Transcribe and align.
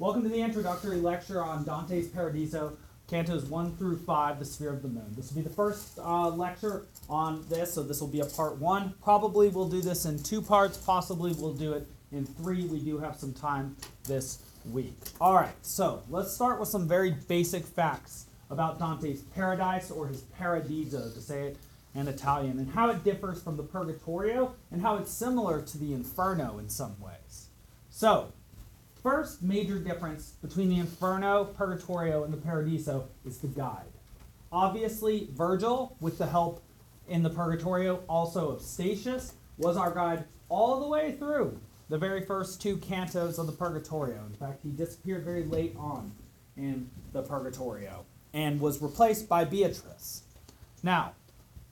Welcome 0.00 0.22
to 0.22 0.28
the 0.28 0.40
introductory 0.40 0.98
lecture 0.98 1.42
on 1.42 1.64
Dante's 1.64 2.06
Paradiso, 2.06 2.76
cantos 3.10 3.48
1 3.48 3.76
through 3.78 3.96
5, 3.96 4.38
The 4.38 4.44
Sphere 4.44 4.72
of 4.72 4.80
the 4.80 4.86
Moon. 4.86 5.12
This 5.16 5.28
will 5.28 5.42
be 5.42 5.48
the 5.48 5.52
first 5.52 5.98
uh, 5.98 6.28
lecture 6.28 6.84
on 7.10 7.44
this, 7.48 7.74
so 7.74 7.82
this 7.82 8.00
will 8.00 8.06
be 8.06 8.20
a 8.20 8.24
part 8.24 8.58
1. 8.58 8.94
Probably 9.02 9.48
we'll 9.48 9.68
do 9.68 9.80
this 9.80 10.04
in 10.04 10.22
two 10.22 10.40
parts, 10.40 10.76
possibly 10.76 11.32
we'll 11.32 11.52
do 11.52 11.72
it 11.72 11.84
in 12.12 12.24
three. 12.24 12.64
We 12.66 12.78
do 12.78 12.98
have 12.98 13.16
some 13.16 13.32
time 13.32 13.74
this 14.04 14.38
week. 14.70 14.94
All 15.20 15.34
right, 15.34 15.50
so 15.62 16.04
let's 16.08 16.32
start 16.32 16.60
with 16.60 16.68
some 16.68 16.86
very 16.86 17.10
basic 17.10 17.64
facts 17.64 18.26
about 18.50 18.78
Dante's 18.78 19.22
Paradise, 19.22 19.90
or 19.90 20.06
his 20.06 20.20
Paradiso, 20.20 21.10
to 21.10 21.20
say 21.20 21.48
it 21.48 21.56
in 21.96 22.06
Italian, 22.06 22.60
and 22.60 22.70
how 22.70 22.88
it 22.90 23.02
differs 23.02 23.42
from 23.42 23.56
the 23.56 23.64
Purgatorio, 23.64 24.54
and 24.70 24.80
how 24.80 24.94
it's 24.94 25.10
similar 25.10 25.60
to 25.60 25.76
the 25.76 25.92
Inferno 25.92 26.58
in 26.58 26.68
some 26.68 26.94
ways. 27.00 27.48
So, 27.90 28.32
first 29.02 29.42
major 29.42 29.78
difference 29.78 30.32
between 30.42 30.68
the 30.68 30.78
Inferno, 30.78 31.44
Purgatorio, 31.44 32.24
and 32.24 32.32
the 32.32 32.38
Paradiso 32.38 33.08
is 33.24 33.38
the 33.38 33.48
guide. 33.48 33.86
Obviously, 34.50 35.28
Virgil, 35.32 35.96
with 36.00 36.18
the 36.18 36.26
help 36.26 36.62
in 37.08 37.22
the 37.22 37.30
Purgatorio, 37.30 38.02
also 38.08 38.50
of 38.50 38.62
Statius, 38.62 39.34
was 39.56 39.76
our 39.76 39.92
guide 39.92 40.24
all 40.48 40.80
the 40.80 40.88
way 40.88 41.12
through 41.12 41.58
the 41.88 41.98
very 41.98 42.24
first 42.24 42.60
two 42.60 42.76
cantos 42.76 43.38
of 43.38 43.46
the 43.46 43.52
Purgatorio. 43.52 44.24
In 44.26 44.34
fact, 44.34 44.62
he 44.62 44.70
disappeared 44.70 45.24
very 45.24 45.44
late 45.44 45.74
on 45.78 46.12
in 46.56 46.90
the 47.12 47.22
Purgatorio 47.22 48.04
and 48.34 48.60
was 48.60 48.82
replaced 48.82 49.28
by 49.28 49.44
Beatrice. 49.44 50.22
Now, 50.82 51.12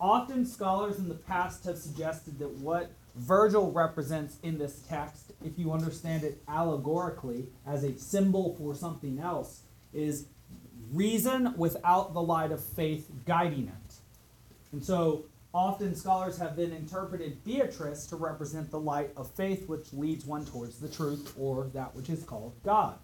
often 0.00 0.44
scholars 0.44 0.98
in 0.98 1.08
the 1.08 1.14
past 1.14 1.64
have 1.64 1.78
suggested 1.78 2.38
that 2.38 2.50
what 2.58 2.90
Virgil 3.14 3.72
represents 3.72 4.36
in 4.42 4.58
this 4.58 4.82
text, 4.88 5.32
if 5.44 5.58
you 5.58 5.72
understand 5.72 6.22
it 6.22 6.42
allegorically 6.48 7.48
as 7.66 7.82
a 7.82 7.96
symbol 7.96 8.54
for 8.56 8.74
something 8.74 9.18
else, 9.18 9.62
is 9.94 10.26
reason 10.92 11.54
without 11.56 12.12
the 12.12 12.20
light 12.20 12.52
of 12.52 12.62
faith 12.62 13.10
guiding 13.24 13.68
it. 13.68 13.94
And 14.72 14.84
so 14.84 15.24
often 15.54 15.94
scholars 15.94 16.36
have 16.36 16.56
then 16.56 16.72
interpreted 16.72 17.42
Beatrice 17.42 18.06
to 18.08 18.16
represent 18.16 18.70
the 18.70 18.78
light 18.78 19.10
of 19.16 19.30
faith 19.30 19.66
which 19.66 19.92
leads 19.94 20.26
one 20.26 20.44
towards 20.44 20.78
the 20.78 20.88
truth 20.88 21.32
or 21.38 21.70
that 21.72 21.94
which 21.94 22.10
is 22.10 22.22
called 22.22 22.52
God. 22.62 22.98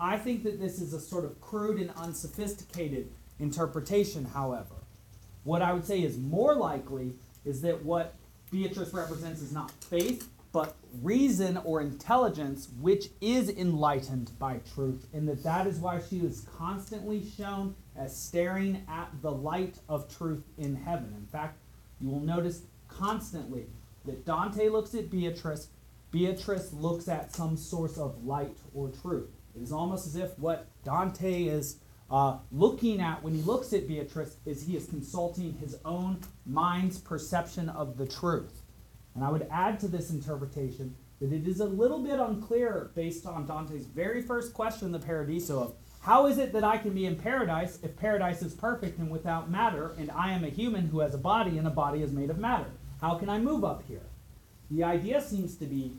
I 0.00 0.16
think 0.16 0.42
that 0.44 0.58
this 0.58 0.80
is 0.80 0.94
a 0.94 1.00
sort 1.00 1.24
of 1.24 1.40
crude 1.40 1.78
and 1.78 1.90
unsophisticated 1.96 3.12
interpretation, 3.38 4.24
however. 4.24 4.74
What 5.44 5.62
I 5.62 5.72
would 5.72 5.86
say 5.86 6.02
is 6.02 6.18
more 6.18 6.54
likely 6.54 7.14
is 7.44 7.62
that 7.62 7.84
what 7.84 8.14
Beatrice 8.50 8.92
represents 8.92 9.42
is 9.42 9.52
not 9.52 9.70
faith, 9.70 10.28
but 10.52 10.76
reason 11.02 11.56
or 11.64 11.80
intelligence, 11.80 12.68
which 12.80 13.08
is 13.20 13.50
enlightened 13.50 14.30
by 14.38 14.60
truth, 14.74 15.06
and 15.12 15.28
that 15.28 15.42
that 15.42 15.66
is 15.66 15.78
why 15.78 16.00
she 16.08 16.18
is 16.18 16.46
constantly 16.56 17.22
shown 17.36 17.74
as 17.96 18.16
staring 18.16 18.84
at 18.88 19.10
the 19.20 19.30
light 19.30 19.78
of 19.88 20.16
truth 20.16 20.44
in 20.56 20.76
heaven. 20.76 21.12
In 21.18 21.26
fact, 21.26 21.58
you 22.00 22.08
will 22.08 22.20
notice 22.20 22.62
constantly 22.88 23.66
that 24.04 24.24
Dante 24.24 24.68
looks 24.68 24.94
at 24.94 25.10
Beatrice, 25.10 25.68
Beatrice 26.10 26.72
looks 26.72 27.08
at 27.08 27.34
some 27.34 27.56
source 27.56 27.98
of 27.98 28.24
light 28.24 28.56
or 28.72 28.90
truth. 28.90 29.30
It 29.56 29.62
is 29.62 29.72
almost 29.72 30.06
as 30.06 30.16
if 30.16 30.38
what 30.38 30.68
Dante 30.84 31.44
is 31.44 31.78
uh, 32.10 32.38
looking 32.52 33.00
at 33.00 33.22
when 33.22 33.34
he 33.34 33.42
looks 33.42 33.72
at 33.72 33.88
Beatrice 33.88 34.36
is 34.44 34.62
he 34.62 34.76
is 34.76 34.86
consulting 34.86 35.54
his 35.54 35.76
own 35.84 36.20
mind's 36.46 36.98
perception 36.98 37.68
of 37.68 37.96
the 37.96 38.06
truth. 38.06 38.62
And 39.14 39.24
I 39.24 39.30
would 39.30 39.46
add 39.50 39.80
to 39.80 39.88
this 39.88 40.10
interpretation 40.10 40.94
that 41.20 41.32
it 41.32 41.46
is 41.46 41.60
a 41.60 41.64
little 41.64 42.00
bit 42.00 42.18
unclear 42.18 42.90
based 42.94 43.26
on 43.26 43.46
Dante's 43.46 43.86
very 43.86 44.22
first 44.22 44.52
question 44.52 44.86
in 44.86 44.92
the 44.92 44.98
Paradiso 44.98 45.60
of 45.60 45.74
how 46.00 46.26
is 46.26 46.36
it 46.36 46.52
that 46.52 46.64
I 46.64 46.76
can 46.76 46.92
be 46.92 47.06
in 47.06 47.16
paradise 47.16 47.78
if 47.82 47.96
paradise 47.96 48.42
is 48.42 48.52
perfect 48.52 48.98
and 48.98 49.10
without 49.10 49.50
matter, 49.50 49.94
and 49.96 50.10
I 50.10 50.32
am 50.32 50.44
a 50.44 50.50
human 50.50 50.88
who 50.88 50.98
has 50.98 51.14
a 51.14 51.18
body 51.18 51.56
and 51.56 51.66
a 51.66 51.70
body 51.70 52.02
is 52.02 52.12
made 52.12 52.28
of 52.28 52.38
matter? 52.38 52.70
How 53.00 53.14
can 53.14 53.30
I 53.30 53.38
move 53.38 53.64
up 53.64 53.84
here? 53.88 54.02
The 54.70 54.84
idea 54.84 55.22
seems 55.22 55.56
to 55.56 55.64
be 55.64 55.92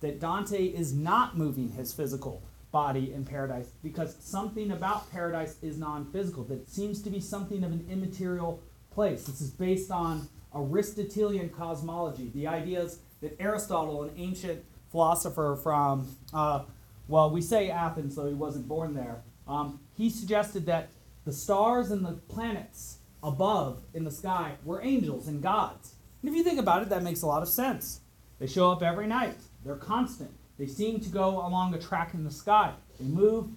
that 0.00 0.20
Dante 0.20 0.66
is 0.66 0.92
not 0.92 1.38
moving 1.38 1.70
his 1.70 1.94
physical 1.94 2.42
body 2.72 3.12
in 3.12 3.24
paradise 3.24 3.70
because 3.82 4.16
something 4.20 4.70
about 4.70 5.10
paradise 5.10 5.56
is 5.62 5.78
non 5.78 6.10
physical, 6.12 6.44
that 6.44 6.68
seems 6.68 7.02
to 7.02 7.10
be 7.10 7.20
something 7.20 7.64
of 7.64 7.72
an 7.72 7.86
immaterial 7.90 8.62
place. 8.90 9.24
This 9.24 9.40
is 9.40 9.50
based 9.50 9.90
on 9.90 10.28
Aristotelian 10.54 11.48
cosmology. 11.48 12.30
The 12.34 12.46
idea 12.46 12.82
is 12.82 12.98
that 13.20 13.36
Aristotle, 13.40 14.04
an 14.04 14.10
ancient 14.16 14.64
philosopher 14.90 15.58
from, 15.62 16.16
uh, 16.32 16.64
well, 17.08 17.30
we 17.30 17.40
say 17.40 17.70
Athens, 17.70 18.16
though 18.16 18.28
he 18.28 18.34
wasn't 18.34 18.66
born 18.66 18.94
there, 18.94 19.22
um, 19.46 19.80
he 19.96 20.10
suggested 20.10 20.66
that 20.66 20.90
the 21.24 21.32
stars 21.32 21.90
and 21.90 22.04
the 22.04 22.12
planets 22.12 22.98
above 23.22 23.82
in 23.94 24.04
the 24.04 24.10
sky 24.10 24.54
were 24.64 24.82
angels 24.82 25.28
and 25.28 25.42
gods. 25.42 25.94
And 26.22 26.30
if 26.30 26.36
you 26.36 26.42
think 26.42 26.58
about 26.58 26.82
it, 26.82 26.88
that 26.88 27.02
makes 27.02 27.22
a 27.22 27.26
lot 27.26 27.42
of 27.42 27.48
sense. 27.48 28.00
They 28.38 28.46
show 28.46 28.70
up 28.70 28.82
every 28.82 29.06
night, 29.06 29.36
they're 29.64 29.76
constant. 29.76 30.30
They 30.60 30.66
seem 30.66 31.00
to 31.00 31.08
go 31.08 31.38
along 31.46 31.72
a 31.72 31.78
track 31.78 32.12
in 32.12 32.22
the 32.22 32.30
sky. 32.30 32.74
They 32.98 33.06
move, 33.06 33.48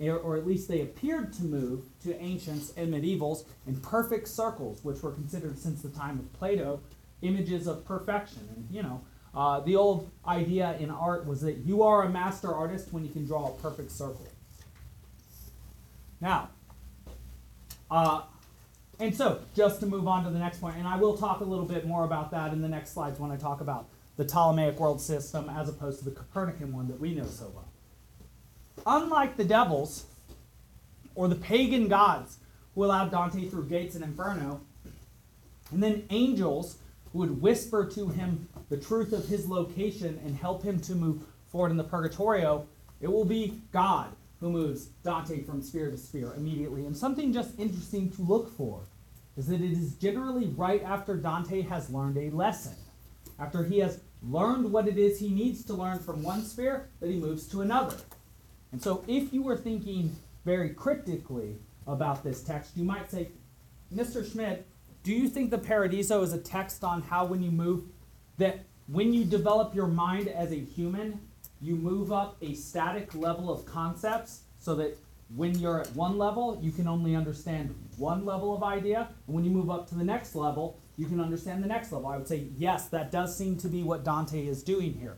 or 0.00 0.36
at 0.36 0.44
least 0.44 0.66
they 0.66 0.80
appeared 0.80 1.32
to 1.34 1.44
move, 1.44 1.84
to 2.02 2.20
ancients 2.20 2.72
and 2.76 2.92
medievals 2.92 3.44
in 3.68 3.76
perfect 3.76 4.26
circles, 4.26 4.82
which 4.82 5.00
were 5.00 5.12
considered 5.12 5.56
since 5.56 5.82
the 5.82 5.88
time 5.88 6.18
of 6.18 6.32
Plato 6.32 6.80
images 7.22 7.68
of 7.68 7.84
perfection. 7.84 8.48
And, 8.56 8.66
you 8.72 8.82
know, 8.82 9.02
uh, 9.36 9.60
the 9.60 9.76
old 9.76 10.10
idea 10.26 10.76
in 10.80 10.90
art 10.90 11.28
was 11.28 11.42
that 11.42 11.58
you 11.58 11.84
are 11.84 12.02
a 12.02 12.08
master 12.08 12.52
artist 12.52 12.92
when 12.92 13.04
you 13.04 13.10
can 13.10 13.24
draw 13.24 13.50
a 13.50 13.52
perfect 13.62 13.92
circle. 13.92 14.26
Now, 16.20 16.48
uh, 17.88 18.22
and 18.98 19.14
so, 19.14 19.42
just 19.54 19.78
to 19.78 19.86
move 19.86 20.08
on 20.08 20.24
to 20.24 20.30
the 20.30 20.40
next 20.40 20.60
point, 20.60 20.74
and 20.76 20.88
I 20.88 20.96
will 20.96 21.16
talk 21.16 21.38
a 21.38 21.44
little 21.44 21.66
bit 21.66 21.86
more 21.86 22.04
about 22.04 22.32
that 22.32 22.52
in 22.52 22.62
the 22.62 22.68
next 22.68 22.94
slides 22.94 23.20
when 23.20 23.30
I 23.30 23.36
talk 23.36 23.60
about 23.60 23.86
the 24.18 24.24
Ptolemaic 24.24 24.78
world 24.78 25.00
system 25.00 25.48
as 25.48 25.68
opposed 25.68 26.00
to 26.00 26.04
the 26.04 26.10
Copernican 26.10 26.72
one 26.72 26.88
that 26.88 27.00
we 27.00 27.14
know 27.14 27.24
so 27.24 27.50
well. 27.54 27.68
Unlike 28.84 29.36
the 29.36 29.44
devils 29.44 30.06
or 31.14 31.28
the 31.28 31.36
pagan 31.36 31.88
gods 31.88 32.38
who 32.74 32.84
allowed 32.84 33.10
Dante 33.10 33.48
through 33.48 33.66
gates 33.66 33.94
and 33.94 34.04
inferno, 34.04 34.60
and 35.70 35.82
then 35.82 36.04
angels 36.10 36.78
who 37.12 37.20
would 37.20 37.40
whisper 37.40 37.86
to 37.86 38.08
him 38.08 38.48
the 38.68 38.76
truth 38.76 39.12
of 39.12 39.26
his 39.28 39.48
location 39.48 40.20
and 40.24 40.36
help 40.36 40.62
him 40.62 40.80
to 40.80 40.94
move 40.94 41.22
forward 41.50 41.70
in 41.70 41.76
the 41.76 41.84
Purgatorio, 41.84 42.66
it 43.00 43.10
will 43.10 43.24
be 43.24 43.60
God 43.72 44.08
who 44.40 44.50
moves 44.50 44.86
Dante 45.04 45.42
from 45.44 45.62
sphere 45.62 45.90
to 45.92 45.96
sphere 45.96 46.34
immediately. 46.36 46.86
And 46.86 46.96
something 46.96 47.32
just 47.32 47.58
interesting 47.58 48.10
to 48.10 48.22
look 48.22 48.54
for 48.56 48.80
is 49.36 49.46
that 49.46 49.60
it 49.60 49.72
is 49.72 49.94
generally 49.94 50.48
right 50.56 50.82
after 50.82 51.16
Dante 51.16 51.62
has 51.62 51.88
learned 51.90 52.18
a 52.18 52.30
lesson, 52.30 52.74
after 53.38 53.62
he 53.62 53.78
has 53.78 54.00
learned 54.22 54.72
what 54.72 54.88
it 54.88 54.98
is 54.98 55.18
he 55.18 55.28
needs 55.28 55.64
to 55.64 55.74
learn 55.74 55.98
from 55.98 56.22
one 56.22 56.42
sphere, 56.42 56.88
that 57.00 57.10
he 57.10 57.16
moves 57.16 57.46
to 57.48 57.60
another. 57.60 57.96
And 58.72 58.82
so, 58.82 59.04
if 59.06 59.32
you 59.32 59.42
were 59.42 59.56
thinking 59.56 60.14
very 60.44 60.70
cryptically 60.70 61.56
about 61.86 62.22
this 62.22 62.42
text, 62.42 62.76
you 62.76 62.84
might 62.84 63.10
say, 63.10 63.28
Mr. 63.94 64.30
Schmidt, 64.30 64.66
do 65.02 65.12
you 65.12 65.28
think 65.28 65.50
the 65.50 65.58
Paradiso 65.58 66.22
is 66.22 66.32
a 66.32 66.38
text 66.38 66.84
on 66.84 67.02
how, 67.02 67.24
when 67.24 67.42
you 67.42 67.50
move, 67.50 67.84
that 68.36 68.64
when 68.86 69.12
you 69.12 69.24
develop 69.24 69.74
your 69.74 69.86
mind 69.86 70.28
as 70.28 70.52
a 70.52 70.56
human, 70.56 71.20
you 71.60 71.76
move 71.76 72.12
up 72.12 72.36
a 72.42 72.54
static 72.54 73.14
level 73.14 73.50
of 73.50 73.64
concepts 73.64 74.42
so 74.58 74.74
that 74.76 74.96
when 75.34 75.58
you're 75.58 75.80
at 75.80 75.94
one 75.94 76.18
level, 76.18 76.58
you 76.62 76.70
can 76.70 76.88
only 76.88 77.14
understand 77.14 77.74
one 77.96 78.24
level 78.24 78.54
of 78.54 78.62
idea. 78.62 79.08
And 79.26 79.34
when 79.34 79.44
you 79.44 79.50
move 79.50 79.70
up 79.70 79.88
to 79.88 79.94
the 79.94 80.04
next 80.04 80.34
level, 80.34 80.78
you 80.98 81.06
can 81.06 81.20
understand 81.20 81.62
the 81.62 81.68
next 81.68 81.92
level. 81.92 82.08
I 82.08 82.16
would 82.16 82.26
say, 82.26 82.48
yes, 82.56 82.88
that 82.88 83.12
does 83.12 83.38
seem 83.38 83.56
to 83.58 83.68
be 83.68 83.82
what 83.84 84.04
Dante 84.04 84.44
is 84.44 84.62
doing 84.64 84.94
here. 84.94 85.16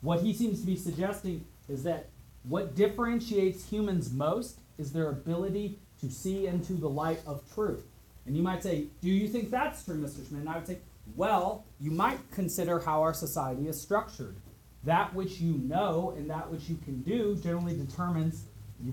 What 0.00 0.22
he 0.22 0.32
seems 0.32 0.60
to 0.60 0.66
be 0.66 0.74
suggesting 0.74 1.44
is 1.68 1.84
that 1.84 2.08
what 2.44 2.74
differentiates 2.74 3.68
humans 3.68 4.10
most 4.10 4.58
is 4.78 4.92
their 4.92 5.10
ability 5.10 5.78
to 6.00 6.10
see 6.10 6.46
into 6.46 6.72
the 6.72 6.88
light 6.88 7.20
of 7.26 7.42
truth. 7.54 7.84
And 8.26 8.36
you 8.36 8.42
might 8.42 8.62
say, 8.62 8.86
Do 9.02 9.10
you 9.10 9.28
think 9.28 9.50
that's 9.50 9.84
true, 9.84 9.96
Mr. 9.96 10.26
Schmidt? 10.26 10.40
And 10.40 10.48
I 10.48 10.56
would 10.56 10.66
say, 10.66 10.78
Well, 11.14 11.64
you 11.78 11.90
might 11.90 12.18
consider 12.32 12.80
how 12.80 13.02
our 13.02 13.14
society 13.14 13.68
is 13.68 13.80
structured. 13.80 14.36
That 14.84 15.14
which 15.14 15.40
you 15.40 15.58
know 15.58 16.14
and 16.16 16.28
that 16.30 16.50
which 16.50 16.68
you 16.68 16.76
can 16.84 17.02
do 17.02 17.36
generally 17.36 17.76
determines 17.76 18.44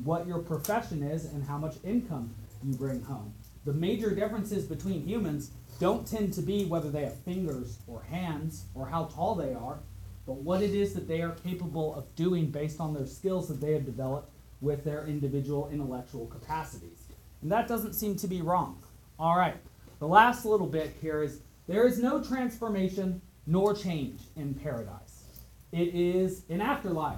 what 0.04 0.28
your 0.28 0.40
profession 0.40 1.02
is 1.02 1.26
and 1.26 1.44
how 1.44 1.58
much 1.58 1.78
income 1.84 2.36
you 2.64 2.76
bring 2.76 3.02
home. 3.02 3.34
The 3.66 3.74
major 3.74 4.16
differences 4.16 4.66
between 4.66 5.06
humans 5.06 5.52
don't 5.80 6.08
tend 6.08 6.34
to 6.34 6.42
be 6.42 6.66
whether 6.66 6.90
they 6.90 7.04
have 7.04 7.16
fingers 7.20 7.80
or 7.88 8.02
hands 8.04 8.66
or 8.74 8.88
how 8.88 9.06
tall 9.06 9.36
they 9.36 9.54
are, 9.54 9.80
but 10.26 10.38
what 10.38 10.62
it 10.62 10.72
is 10.72 10.94
that 10.94 11.08
they 11.08 11.22
are 11.22 11.36
capable 11.44 11.96
of 11.96 12.14
doing 12.16 12.52
based 12.52 12.80
on 12.80 12.94
their 12.94 13.06
skills 13.06 13.48
that 13.48 13.62
they 13.62 13.74
have 13.74 13.86
developed 13.86 14.32
with 14.62 14.84
their 14.84 15.06
individual 15.06 15.70
intellectual 15.72 16.28
capacities. 16.28 17.04
And 17.42 17.52
that 17.52 17.68
doesn't 17.68 17.94
seem 17.94 18.16
to 18.18 18.28
be 18.28 18.42
wrong. 18.42 18.82
All 19.18 19.38
right, 19.38 19.56
the 20.00 20.08
last 20.08 20.46
little 20.46 20.68
bit 20.68 20.96
here 21.02 21.24
is 21.24 21.42
there 21.68 21.88
is 21.88 22.00
no 22.00 22.24
transformation 22.24 23.22
nor 23.46 23.74
change 23.74 24.22
in 24.36 24.54
paradise. 24.54 25.24
It 25.72 25.94
is 25.94 26.44
an 26.50 26.62
afterlife. 26.62 27.18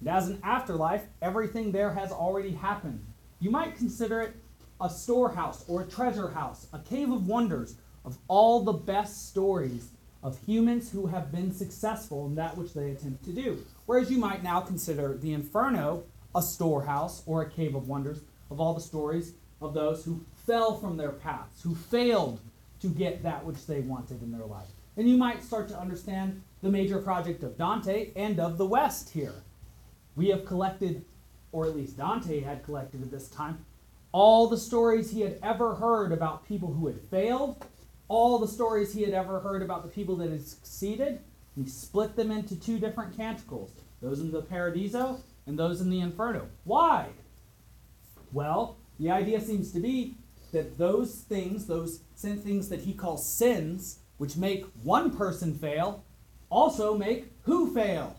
And 0.00 0.08
as 0.08 0.28
an 0.28 0.40
afterlife, 0.42 1.04
everything 1.22 1.72
there 1.72 1.92
has 1.92 2.12
already 2.12 2.52
happened. 2.52 3.04
You 3.40 3.50
might 3.50 3.76
consider 3.76 4.20
it 4.20 4.36
a 4.80 4.90
storehouse 4.90 5.64
or 5.68 5.82
a 5.82 5.86
treasure 5.86 6.30
house, 6.30 6.66
a 6.72 6.78
cave 6.78 7.10
of 7.10 7.26
wonders 7.26 7.76
of 8.04 8.18
all 8.28 8.62
the 8.62 8.72
best 8.72 9.28
stories 9.28 9.88
of 10.22 10.38
humans 10.46 10.90
who 10.90 11.06
have 11.06 11.30
been 11.30 11.52
successful 11.52 12.26
in 12.26 12.34
that 12.34 12.56
which 12.56 12.74
they 12.74 12.90
attempt 12.90 13.24
to 13.24 13.32
do. 13.32 13.64
Whereas 13.86 14.10
you 14.10 14.18
might 14.18 14.42
now 14.42 14.60
consider 14.60 15.16
the 15.16 15.32
inferno 15.32 16.04
a 16.34 16.42
storehouse 16.42 17.22
or 17.26 17.42
a 17.42 17.50
cave 17.50 17.74
of 17.74 17.88
wonders 17.88 18.20
of 18.50 18.60
all 18.60 18.74
the 18.74 18.80
stories 18.80 19.34
of 19.60 19.74
those 19.74 20.04
who 20.04 20.24
fell 20.46 20.76
from 20.76 20.96
their 20.96 21.12
paths, 21.12 21.62
who 21.62 21.74
failed 21.74 22.40
to 22.80 22.88
get 22.88 23.22
that 23.22 23.44
which 23.44 23.66
they 23.66 23.80
wanted 23.80 24.22
in 24.22 24.32
their 24.32 24.46
life. 24.46 24.68
And 24.96 25.08
you 25.08 25.16
might 25.16 25.42
start 25.42 25.68
to 25.68 25.78
understand 25.78 26.42
the 26.62 26.70
major 26.70 26.98
project 26.98 27.42
of 27.42 27.56
Dante 27.56 28.10
and 28.16 28.40
of 28.40 28.58
the 28.58 28.66
West 28.66 29.10
here. 29.10 29.34
We 30.16 30.28
have 30.28 30.44
collected, 30.44 31.04
or 31.52 31.66
at 31.66 31.76
least 31.76 31.96
Dante 31.96 32.40
had 32.40 32.64
collected 32.64 33.02
at 33.02 33.10
this 33.10 33.28
time, 33.28 33.64
all 34.14 34.46
the 34.46 34.56
stories 34.56 35.10
he 35.10 35.22
had 35.22 35.36
ever 35.42 35.74
heard 35.74 36.12
about 36.12 36.46
people 36.46 36.72
who 36.72 36.86
had 36.86 37.00
failed 37.10 37.66
all 38.06 38.38
the 38.38 38.46
stories 38.46 38.94
he 38.94 39.02
had 39.02 39.12
ever 39.12 39.40
heard 39.40 39.60
about 39.60 39.82
the 39.82 39.88
people 39.88 40.14
that 40.14 40.30
had 40.30 40.46
succeeded. 40.46 41.18
He 41.56 41.66
split 41.66 42.14
them 42.14 42.30
into 42.30 42.54
two 42.54 42.78
different 42.78 43.16
canticles 43.16 43.72
those 44.00 44.20
in 44.20 44.30
the 44.30 44.42
Paradiso 44.42 45.18
and 45.48 45.58
those 45.58 45.80
in 45.80 45.90
the 45.90 45.98
Inferno. 45.98 46.46
Why? 46.62 47.08
Well, 48.32 48.76
the 49.00 49.10
idea 49.10 49.40
seems 49.40 49.72
to 49.72 49.80
be 49.80 50.14
that 50.52 50.78
those 50.78 51.16
things, 51.22 51.66
those 51.66 51.98
sin 52.14 52.38
things 52.38 52.68
that 52.68 52.82
he 52.82 52.92
calls 52.92 53.28
sins, 53.28 53.98
which 54.18 54.36
make 54.36 54.64
one 54.84 55.16
person 55.16 55.58
fail, 55.58 56.04
also 56.50 56.96
make 56.96 57.32
who 57.42 57.74
fail? 57.74 58.14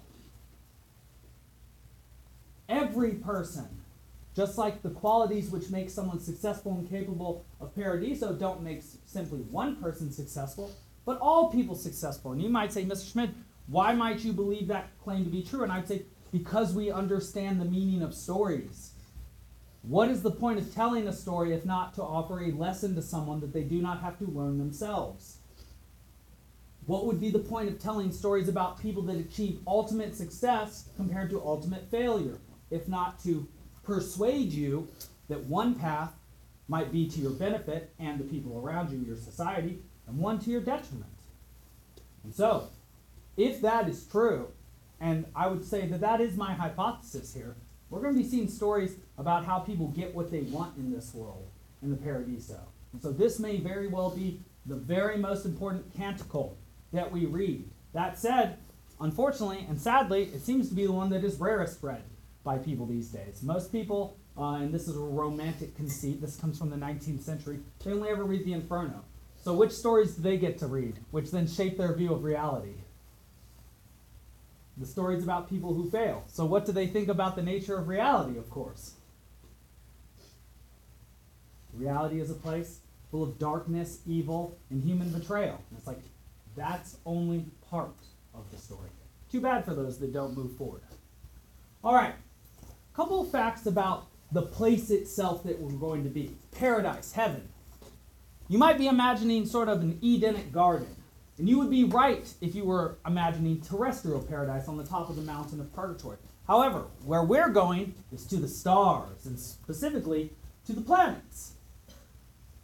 Every 2.67 3.11
person. 3.11 3.84
Just 4.35 4.57
like 4.57 4.81
the 4.81 4.89
qualities 4.89 5.49
which 5.49 5.69
make 5.69 5.89
someone 5.89 6.19
successful 6.19 6.73
and 6.73 6.89
capable 6.89 7.45
of 7.61 7.73
paradiso 7.73 8.33
don't 8.33 8.61
make 8.61 8.83
simply 9.05 9.39
one 9.39 9.77
person 9.77 10.11
successful, 10.11 10.71
but 11.05 11.17
all 11.19 11.49
people 11.49 11.75
successful. 11.75 12.33
And 12.33 12.41
you 12.41 12.49
might 12.49 12.73
say, 12.73 12.83
Mr. 12.83 13.11
Schmidt, 13.11 13.29
why 13.67 13.93
might 13.93 14.19
you 14.19 14.33
believe 14.33 14.67
that 14.67 14.89
claim 15.01 15.23
to 15.23 15.29
be 15.29 15.41
true? 15.41 15.63
And 15.63 15.71
I'd 15.71 15.87
say, 15.87 16.03
because 16.33 16.73
we 16.73 16.91
understand 16.91 17.61
the 17.61 17.65
meaning 17.65 18.01
of 18.01 18.13
stories. 18.13 18.91
What 19.83 20.09
is 20.09 20.21
the 20.21 20.31
point 20.31 20.59
of 20.59 20.73
telling 20.73 21.07
a 21.07 21.13
story 21.13 21.53
if 21.53 21.63
not 21.63 21.93
to 21.93 22.03
offer 22.03 22.41
a 22.41 22.51
lesson 22.51 22.95
to 22.95 23.01
someone 23.01 23.39
that 23.39 23.53
they 23.53 23.63
do 23.63 23.81
not 23.81 24.01
have 24.01 24.17
to 24.19 24.25
learn 24.25 24.57
themselves? 24.57 25.37
What 26.87 27.05
would 27.05 27.21
be 27.21 27.31
the 27.31 27.39
point 27.39 27.69
of 27.69 27.79
telling 27.79 28.11
stories 28.11 28.49
about 28.49 28.81
people 28.81 29.03
that 29.03 29.15
achieve 29.15 29.59
ultimate 29.65 30.13
success 30.13 30.89
compared 30.97 31.29
to 31.29 31.41
ultimate 31.41 31.89
failure, 31.89 32.39
if 32.69 32.87
not 32.87 33.23
to 33.23 33.47
persuade 33.85 34.51
you 34.51 34.87
that 35.29 35.43
one 35.45 35.75
path 35.75 36.13
might 36.67 36.91
be 36.91 37.07
to 37.07 37.19
your 37.19 37.31
benefit 37.31 37.93
and 37.99 38.19
the 38.19 38.23
people 38.23 38.59
around 38.63 38.91
you, 38.91 38.97
your 38.99 39.15
society, 39.15 39.79
and 40.07 40.17
one 40.17 40.39
to 40.39 40.49
your 40.49 40.61
detriment. 40.61 41.11
And 42.23 42.33
so, 42.33 42.69
if 43.37 43.61
that 43.61 43.87
is 43.87 44.05
true, 44.05 44.47
and 44.99 45.25
I 45.35 45.47
would 45.47 45.63
say 45.63 45.87
that 45.87 46.01
that 46.01 46.21
is 46.21 46.35
my 46.35 46.53
hypothesis 46.53 47.33
here, 47.33 47.55
we're 47.89 48.01
going 48.01 48.15
to 48.15 48.21
be 48.21 48.27
seeing 48.27 48.47
stories 48.47 48.95
about 49.17 49.45
how 49.45 49.59
people 49.59 49.87
get 49.89 50.15
what 50.15 50.31
they 50.31 50.41
want 50.41 50.75
in 50.77 50.91
this 50.91 51.13
world, 51.13 51.45
in 51.83 51.91
the 51.91 51.97
Paradiso. 51.97 52.59
And 52.93 53.01
so, 53.01 53.11
this 53.11 53.39
may 53.39 53.57
very 53.57 53.87
well 53.87 54.09
be 54.09 54.39
the 54.65 54.75
very 54.75 55.17
most 55.17 55.45
important 55.45 55.95
canticle 55.95 56.57
that 56.91 57.11
we 57.11 57.25
read. 57.25 57.69
That 57.93 58.17
said, 58.17 58.57
unfortunately 58.99 59.65
and 59.69 59.79
sadly, 59.79 60.23
it 60.33 60.41
seems 60.41 60.69
to 60.69 60.75
be 60.75 60.85
the 60.85 60.91
one 60.91 61.09
that 61.11 61.23
is 61.23 61.39
rarest 61.39 61.83
read 61.83 62.01
by 62.45 62.57
people 62.57 62.85
these 62.85 63.09
days. 63.09 63.43
Most 63.43 63.73
people, 63.73 64.15
uh, 64.37 64.53
and 64.53 64.73
this 64.73 64.87
is 64.87 64.95
a 64.95 64.99
romantic 64.99 65.75
conceit, 65.75 66.21
this 66.21 66.37
comes 66.37 66.57
from 66.57 66.69
the 66.69 66.77
19th 66.77 67.21
century, 67.21 67.59
they 67.83 67.91
only 67.91 68.07
ever 68.07 68.23
read 68.23 68.45
the 68.45 68.53
Inferno. 68.53 69.03
So, 69.43 69.53
which 69.53 69.71
stories 69.71 70.15
do 70.15 70.21
they 70.21 70.37
get 70.37 70.57
to 70.59 70.67
read, 70.67 70.95
which 71.11 71.31
then 71.31 71.47
shape 71.47 71.77
their 71.77 71.93
view 71.93 72.13
of 72.13 72.23
reality? 72.23 72.75
The 74.77 74.85
stories 74.85 75.23
about 75.23 75.49
people 75.49 75.73
who 75.73 75.89
fail. 75.89 76.23
So, 76.27 76.45
what 76.45 76.65
do 76.65 76.71
they 76.71 76.87
think 76.87 77.09
about 77.09 77.35
the 77.35 77.43
nature 77.43 77.77
of 77.77 77.87
reality, 77.87 78.37
of 78.37 78.49
course? 78.49 78.93
Reality 81.73 82.21
is 82.21 82.31
a 82.31 82.35
place 82.35 82.79
full 83.11 83.23
of 83.23 83.37
darkness, 83.37 83.99
evil, 84.07 84.57
and 84.69 84.83
human 84.83 85.09
betrayal. 85.09 85.61
And 85.69 85.77
it's 85.77 85.87
like, 85.87 86.01
that's 86.55 86.97
only 87.05 87.45
part 87.69 87.93
of 88.33 88.49
the 88.51 88.57
story. 88.57 88.89
Too 89.31 89.41
bad 89.41 89.65
for 89.65 89.73
those 89.73 89.99
that 89.99 90.13
don't 90.13 90.35
move 90.35 90.55
forward. 90.57 90.81
All 91.83 91.93
right, 91.93 92.15
couple 92.95 93.21
of 93.21 93.29
facts 93.29 93.65
about 93.65 94.07
the 94.31 94.41
place 94.41 94.89
itself 94.89 95.43
that 95.43 95.59
we're 95.59 95.77
going 95.77 96.03
to 96.03 96.09
be 96.09 96.31
paradise, 96.51 97.11
heaven. 97.11 97.47
You 98.47 98.57
might 98.57 98.77
be 98.77 98.87
imagining 98.87 99.45
sort 99.45 99.67
of 99.67 99.81
an 99.81 99.99
Edenic 100.01 100.51
garden. 100.51 100.87
And 101.37 101.49
you 101.49 101.59
would 101.59 101.69
be 101.69 101.83
right 101.83 102.31
if 102.39 102.55
you 102.55 102.63
were 102.63 102.97
imagining 103.05 103.59
terrestrial 103.59 104.21
paradise 104.21 104.69
on 104.69 104.77
the 104.77 104.85
top 104.85 105.09
of 105.09 105.17
the 105.17 105.21
mountain 105.21 105.59
of 105.59 105.73
purgatory. 105.73 106.17
However, 106.47 106.85
where 107.03 107.23
we're 107.23 107.49
going 107.49 107.95
is 108.13 108.25
to 108.27 108.37
the 108.37 108.47
stars, 108.47 109.25
and 109.25 109.37
specifically 109.37 110.31
to 110.65 110.73
the 110.73 110.81
planets. 110.81 111.53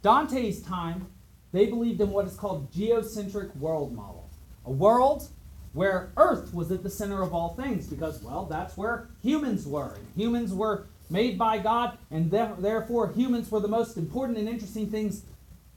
Dante's 0.02 0.62
time, 0.62 1.08
they 1.52 1.66
believed 1.66 2.00
in 2.00 2.10
what 2.10 2.26
is 2.26 2.34
called 2.34 2.72
geocentric 2.72 3.54
world 3.56 3.92
model. 3.92 4.30
A 4.64 4.70
world 4.70 5.28
where 5.72 6.12
Earth 6.16 6.52
was 6.52 6.70
at 6.70 6.82
the 6.82 6.90
center 6.90 7.22
of 7.22 7.32
all 7.32 7.54
things, 7.54 7.86
because, 7.86 8.22
well, 8.22 8.44
that's 8.44 8.76
where 8.76 9.08
humans 9.22 9.66
were. 9.66 9.94
And 9.94 10.06
humans 10.14 10.52
were 10.52 10.86
made 11.08 11.38
by 11.38 11.58
God, 11.58 11.98
and 12.10 12.30
therefore 12.30 13.12
humans 13.12 13.50
were 13.50 13.60
the 13.60 13.68
most 13.68 13.96
important 13.96 14.38
and 14.38 14.48
interesting 14.48 14.90
things 14.90 15.24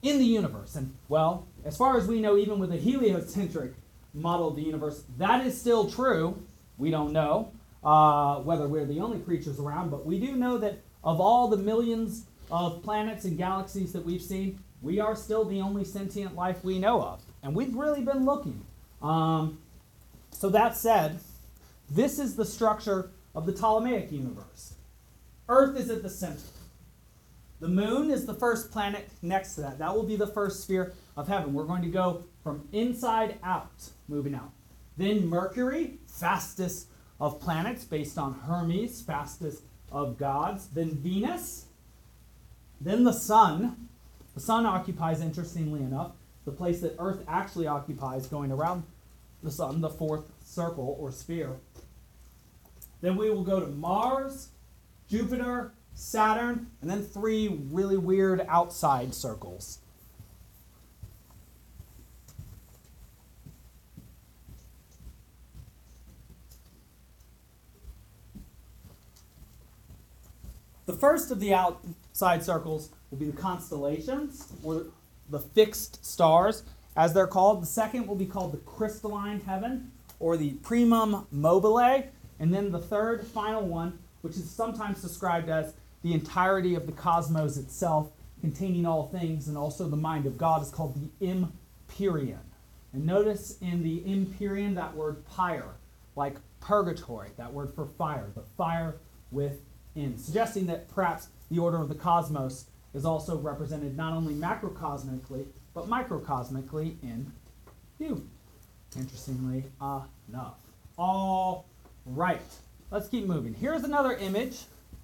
in 0.02 0.18
the 0.18 0.26
universe. 0.26 0.76
And, 0.76 0.94
well, 1.08 1.48
as 1.64 1.78
far 1.78 1.98
as 1.98 2.08
we 2.08 2.22
know, 2.22 2.38
even 2.38 2.60
with 2.60 2.72
a 2.72 2.78
heliocentric 2.78 3.74
model 4.14 4.50
of 4.50 4.56
the 4.56 4.62
universe, 4.62 5.04
that 5.18 5.46
is 5.46 5.60
still 5.60 5.90
true. 5.90 6.42
We 6.78 6.92
don't 6.92 7.12
know 7.12 7.52
uh, 7.84 8.38
whether 8.40 8.68
we're 8.68 8.86
the 8.86 9.00
only 9.00 9.20
creatures 9.20 9.60
around, 9.60 9.92
but 9.92 10.06
we 10.06 10.20
do 10.20 10.36
know 10.36 10.58
that 10.58 10.80
of 11.04 11.22
all 11.22 11.48
the 11.48 11.58
millions 11.58 12.26
of 12.52 12.84
planets 12.84 13.26
and 13.26 13.38
galaxies 13.38 13.94
that 13.94 14.06
we've 14.06 14.22
seen, 14.22 14.60
we 14.82 15.00
are 15.00 15.16
still 15.16 15.46
the 15.46 15.62
only 15.62 15.84
sentient 15.84 16.36
life 16.36 16.64
we 16.64 16.80
know 16.80 17.02
of. 17.02 17.22
And 17.44 17.56
we've 17.56 17.76
really 17.76 18.02
been 18.02 18.26
looking. 18.26 18.64
Um, 19.02 19.60
so 20.36 20.50
that 20.50 20.76
said, 20.76 21.20
this 21.90 22.20
is 22.20 22.36
the 22.36 22.46
structure 22.46 23.12
of 23.34 23.46
the 23.46 23.54
Ptolemaic 23.54 24.12
universe. 24.12 24.74
Earth 25.48 25.78
is 25.78 25.90
at 25.90 26.04
the 26.04 26.10
center. 26.10 26.40
The 27.60 27.68
moon 27.68 28.12
is 28.12 28.26
the 28.26 28.34
first 28.34 28.72
planet 28.72 29.10
next 29.22 29.56
to 29.56 29.62
that. 29.62 29.80
That 29.80 29.96
will 29.96 30.04
be 30.04 30.16
the 30.16 30.28
first 30.28 30.62
sphere 30.64 30.94
of 31.16 31.28
heaven. 31.28 31.54
We're 31.54 31.64
going 31.64 31.84
to 31.84 31.90
go 31.90 32.26
from 32.44 32.68
inside 32.72 33.38
out, 33.44 33.90
moving 34.08 34.36
out. 34.36 34.52
Then 34.98 35.28
Mercury, 35.28 36.00
fastest 36.08 36.88
of 37.20 37.40
planets 37.40 37.86
based 37.86 38.18
on 38.18 38.34
Hermes, 38.34 39.02
fastest 39.02 39.64
of 39.92 40.18
gods. 40.18 40.68
Then 40.68 40.96
Venus. 40.96 41.66
Then 42.82 43.04
the 43.04 43.14
sun. 43.14 43.88
The 44.34 44.42
sun 44.42 44.66
occupies, 44.66 45.22
interestingly 45.22 45.80
enough, 45.80 46.12
the 46.44 46.52
place 46.52 46.82
that 46.82 46.96
Earth 47.00 47.24
actually 47.26 47.68
occupies, 47.68 48.28
going 48.28 48.52
around 48.52 48.84
the 49.44 49.52
sun, 49.52 49.82
the 49.82 49.90
fourth 49.90 50.32
circle 50.44 50.98
or 51.00 51.12
sphere. 51.12 51.58
Then 53.02 53.18
we 53.18 53.30
will 53.30 53.44
go 53.44 53.60
to 53.60 53.68
Mars, 53.68 54.50
Jupiter, 55.10 55.74
Saturn, 55.94 56.72
and 56.82 56.90
then 56.90 57.04
three 57.04 57.60
really 57.72 57.98
weird 57.98 58.46
outside 58.50 59.14
circles. 59.14 59.80
The 70.86 70.94
first 70.94 71.32
of 71.32 71.40
the 71.40 71.54
outside 71.54 72.44
circles 72.44 72.90
will 73.10 73.18
be 73.18 73.26
the 73.26 73.38
constellations, 73.38 74.54
or 74.64 74.86
the 75.30 75.40
fixed 75.40 76.06
stars 76.06 76.64
as 76.96 77.14
they're 77.14 77.28
called. 77.28 77.62
The 77.62 77.68
second 77.68 78.08
will 78.08 78.16
be 78.16 78.26
called 78.26 78.54
the 78.54 78.58
crystalline 78.58 79.42
heaven 79.42 79.92
or 80.20 80.38
the 80.38 80.52
primum 80.56 81.28
mobile. 81.32 81.80
And 81.80 82.54
then 82.54 82.72
the 82.72 82.80
third, 82.80 83.26
final 83.26 83.66
one, 83.66 84.00
which 84.22 84.36
is 84.36 84.50
sometimes 84.50 85.02
described 85.02 85.50
as 85.50 85.74
the 86.02 86.14
entirety 86.14 86.76
of 86.76 86.86
the 86.86 86.92
cosmos 86.92 87.58
itself, 87.58 88.12
containing 88.42 88.86
all 88.86 89.08
things, 89.08 89.48
and 89.48 89.58
also 89.58 89.88
the 89.88 89.96
mind 89.96 90.26
of 90.26 90.38
God, 90.38 90.62
is 90.62 90.70
called 90.70 90.96
the 90.96 91.28
empyrean. 91.28 92.40
And 92.94 93.06
notice 93.06 93.58
in 93.60 93.84
the 93.84 94.04
empyrean 94.06 94.76
that 94.76 94.96
word 94.96 95.26
pyre, 95.26 95.76
like 96.16 96.36
purgatory, 96.60 97.30
that 97.38 97.54
word 97.54 97.74
for 97.74 97.86
fire, 97.86 98.30
but 98.36 98.48
fire 98.58 98.96
within, 99.32 100.18
suggesting 100.18 100.68
that 100.68 100.90
perhaps 100.94 101.30
the 101.50 101.60
order 101.60 101.78
of 101.78 101.90
the 101.90 101.96
cosmos 101.96 102.66
is 102.94 103.06
also 103.06 103.38
represented 103.38 103.98
not 103.98 104.14
only 104.14 104.34
macrocosmically, 104.34 105.46
but 105.76 105.88
microcosmically 105.88 106.96
in 107.04 107.32
you. 108.00 108.28
Interestingly 108.98 109.66
enough. 110.30 110.56
All 110.98 111.66
right. 112.06 112.42
let's 112.92 113.10
keep 113.10 113.26
moving. 113.26 113.54
Here's 113.54 113.84
another 113.84 114.14
image. 114.14 114.64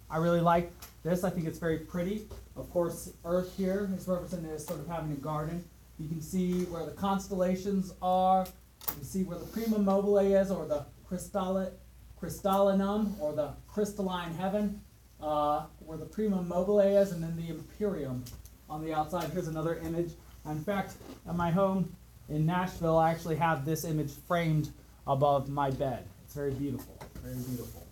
I 0.10 0.18
really 0.18 0.40
like 0.40 0.72
this. 1.04 1.24
I 1.24 1.30
think 1.30 1.46
it's 1.46 1.60
very 1.60 1.80
pretty. 1.80 2.26
Of 2.56 2.70
course, 2.72 3.12
Earth 3.26 3.54
here 3.58 3.90
is 3.96 4.08
represented 4.08 4.52
as 4.52 4.66
sort 4.66 4.80
of 4.80 4.88
having 4.88 5.12
a 5.12 5.16
garden. 5.16 5.64
You 6.00 6.08
can 6.08 6.22
see 6.22 6.64
where 6.66 6.86
the 6.86 6.92
constellations 6.92 7.94
are. 8.02 8.46
You 8.88 8.94
can 8.96 9.04
see 9.04 9.24
where 9.24 9.38
the 9.38 9.46
prima 9.46 9.78
mobile 9.78 10.20
is, 10.20 10.52
or 10.52 10.66
the 10.66 10.86
crystallinum, 11.10 13.20
or 13.20 13.34
the 13.34 13.54
crystalline 13.68 14.34
heaven, 14.36 14.82
uh, 15.22 15.66
where 15.80 15.98
the 15.98 16.06
prima 16.06 16.42
mobile 16.42 16.80
is, 16.80 17.12
and 17.12 17.22
then 17.22 17.36
the 17.36 17.50
empyrean 17.50 18.24
on 18.70 18.84
the 18.84 18.94
outside. 18.94 19.30
Here's 19.32 19.48
another 19.48 19.78
image. 19.80 20.12
In 20.46 20.64
fact, 20.64 20.94
at 21.28 21.36
my 21.36 21.52
home 21.52 21.96
in 22.30 22.46
Nashville, 22.46 22.98
I 22.98 23.12
actually 23.12 23.36
have 23.36 23.66
this 23.66 23.84
image 23.84 24.12
framed 24.28 24.70
above 25.06 25.50
my 25.50 25.70
bed. 25.70 26.06
It's 26.26 26.34
very 26.34 26.52
beautiful. 26.52 26.98
Very 27.24 27.36
beautiful. 27.36 27.86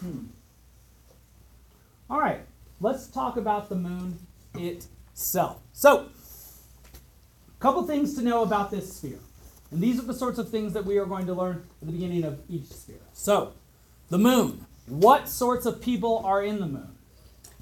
Hmm. 0.00 0.26
All 2.10 2.18
right, 2.18 2.40
let's 2.80 3.06
talk 3.06 3.36
about 3.36 3.68
the 3.68 3.76
moon 3.76 4.18
itself. 4.54 5.60
So, 5.72 6.06
a 6.06 7.60
couple 7.60 7.82
things 7.86 8.14
to 8.14 8.22
know 8.22 8.42
about 8.42 8.70
this 8.70 8.96
sphere. 8.96 9.18
And 9.70 9.82
these 9.82 9.98
are 9.98 10.06
the 10.06 10.14
sorts 10.14 10.38
of 10.38 10.48
things 10.48 10.72
that 10.72 10.86
we 10.86 10.96
are 10.96 11.04
going 11.04 11.26
to 11.26 11.34
learn 11.34 11.56
at 11.82 11.86
the 11.86 11.92
beginning 11.92 12.24
of 12.24 12.40
each 12.48 12.66
sphere. 12.66 12.96
So, 13.12 13.52
the 14.08 14.18
moon. 14.18 14.64
What 14.86 15.28
sorts 15.28 15.66
of 15.66 15.82
people 15.82 16.22
are 16.24 16.42
in 16.42 16.60
the 16.60 16.66
moon? 16.66 16.96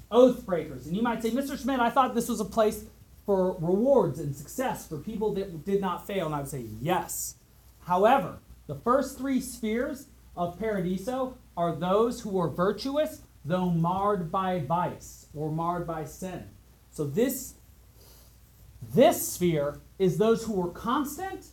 Oath 0.09 0.45
breakers. 0.45 0.87
And 0.87 0.95
you 0.95 1.01
might 1.01 1.21
say, 1.21 1.31
Mr. 1.31 1.61
Schmidt, 1.61 1.81
I 1.81 1.89
thought 1.89 2.15
this 2.15 2.29
was 2.29 2.39
a 2.39 2.45
place 2.45 2.85
for 3.27 3.57
rewards 3.59 4.19
and 4.19 4.33
success 4.33 4.87
for 4.87 4.97
people 4.97 5.33
that 5.33 5.65
did 5.65 5.81
not 5.81 6.07
fail. 6.07 6.27
And 6.27 6.33
I 6.33 6.39
would 6.39 6.47
say, 6.47 6.63
yes. 6.81 7.35
However, 7.81 8.39
the 8.67 8.75
first 8.75 9.17
three 9.17 9.41
spheres 9.41 10.07
of 10.37 10.57
Paradiso 10.57 11.37
are 11.57 11.75
those 11.75 12.21
who 12.21 12.39
are 12.39 12.47
virtuous, 12.47 13.21
though 13.43 13.69
marred 13.69 14.31
by 14.31 14.59
vice 14.59 15.25
or 15.35 15.51
marred 15.51 15.85
by 15.85 16.05
sin. 16.05 16.45
So 16.89 17.03
this, 17.03 17.55
this 18.93 19.33
sphere 19.33 19.81
is 19.99 20.17
those 20.17 20.45
who 20.45 20.53
were 20.53 20.71
constant, 20.71 21.47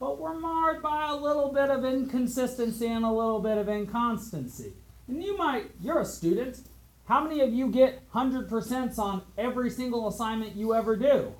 but 0.00 0.18
were 0.18 0.38
marred 0.38 0.82
by 0.82 1.10
a 1.10 1.14
little 1.14 1.52
bit 1.52 1.70
of 1.70 1.84
inconsistency 1.84 2.88
and 2.88 3.04
a 3.04 3.12
little 3.12 3.40
bit 3.40 3.56
of 3.56 3.68
inconstancy. 3.68 4.72
And 5.06 5.22
you 5.22 5.36
might, 5.36 5.70
you're 5.80 6.00
a 6.00 6.04
student. 6.04 6.62
How 7.10 7.24
many 7.24 7.40
of 7.40 7.52
you 7.52 7.66
get 7.66 8.08
100% 8.12 8.96
on 9.00 9.22
every 9.36 9.68
single 9.68 10.06
assignment 10.06 10.54
you 10.54 10.76
ever 10.76 10.94
do? 10.94 11.32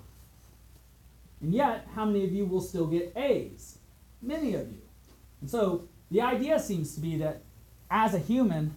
And 1.41 1.55
yet, 1.55 1.87
how 1.95 2.05
many 2.05 2.25
of 2.25 2.33
you 2.33 2.45
will 2.45 2.61
still 2.61 2.89
get 2.89 3.17
A's? 3.17 3.79
Many 4.21 4.55
of 4.55 4.67
you. 4.67 4.83
And 5.41 5.49
so 5.49 5.85
the 6.11 6.23
idea 6.23 6.59
seems 6.59 6.97
to 6.97 7.01
be 7.01 7.19
that 7.19 7.43
as 7.89 8.15
a 8.15 8.19
human, 8.19 8.75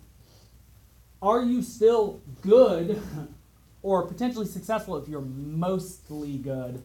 are 1.19 1.41
you 1.41 1.63
still 1.63 2.21
good 2.43 3.01
or 3.81 4.05
potentially 4.05 4.45
successful 4.45 4.95
if 4.95 5.09
you're 5.09 5.21
mostly 5.21 6.37
good 6.37 6.83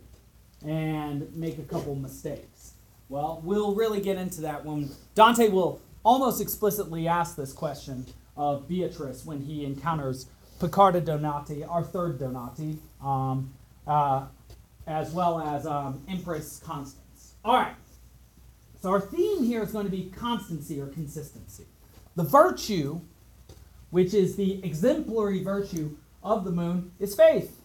and 0.64 1.36
make 1.36 1.58
a 1.58 1.64
couple 1.64 1.94
mistakes? 1.94 2.72
Well, 3.10 3.42
we'll 3.44 3.74
really 3.74 4.00
get 4.00 4.16
into 4.16 4.40
that 4.40 4.64
when 4.64 4.88
Dante 5.14 5.50
will 5.50 5.82
almost 6.02 6.40
explicitly 6.40 7.06
ask 7.06 7.36
this 7.36 7.52
question 7.52 8.06
of 8.38 8.66
Beatrice 8.68 9.26
when 9.26 9.42
he 9.42 9.64
encounters 9.66 10.26
Piccarda 10.60 11.00
Donati, 11.00 11.64
our 11.64 11.84
third 11.84 12.18
Donati, 12.18 12.78
um, 13.02 13.52
uh, 13.86 14.26
as 14.86 15.12
well 15.12 15.40
as 15.40 15.66
um, 15.66 16.02
Empress 16.08 16.60
Constance. 16.64 17.34
All 17.44 17.54
right. 17.56 17.74
So 18.80 18.90
our 18.90 19.00
theme 19.00 19.42
here 19.44 19.62
is 19.62 19.72
going 19.72 19.84
to 19.84 19.90
be 19.90 20.10
constancy 20.16 20.80
or 20.80 20.86
consistency. 20.86 21.64
The 22.16 22.22
virtue, 22.22 23.00
which 23.90 24.14
is 24.14 24.36
the 24.36 24.64
exemplary 24.64 25.42
virtue 25.42 25.96
of 26.22 26.44
the 26.44 26.50
moon, 26.50 26.92
is 27.00 27.14
faith. 27.14 27.60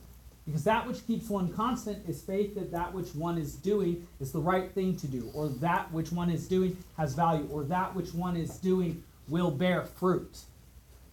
Because 0.46 0.64
that 0.66 0.86
which 0.86 1.06
keeps 1.08 1.30
one 1.30 1.54
constant 1.54 2.08
is 2.10 2.22
faith 2.22 2.56
that 2.56 2.72
that 2.72 2.94
which 2.94 3.16
one 3.16 3.38
is 3.38 3.56
doing 3.56 4.06
is 4.20 4.32
the 4.32 4.42
right 4.42 4.72
thing 4.74 4.96
to 4.98 5.08
do, 5.08 5.32
or 5.34 5.48
that 5.48 5.92
which 5.94 6.12
one 6.12 6.30
is 6.30 6.48
doing 6.48 6.76
has 6.98 7.14
value, 7.14 7.48
or 7.50 7.64
that 7.64 7.96
which 7.96 8.14
one 8.14 8.36
is 8.36 8.58
doing 8.58 9.02
will 9.30 9.52
bear 9.52 9.86
fruit. 9.86 10.40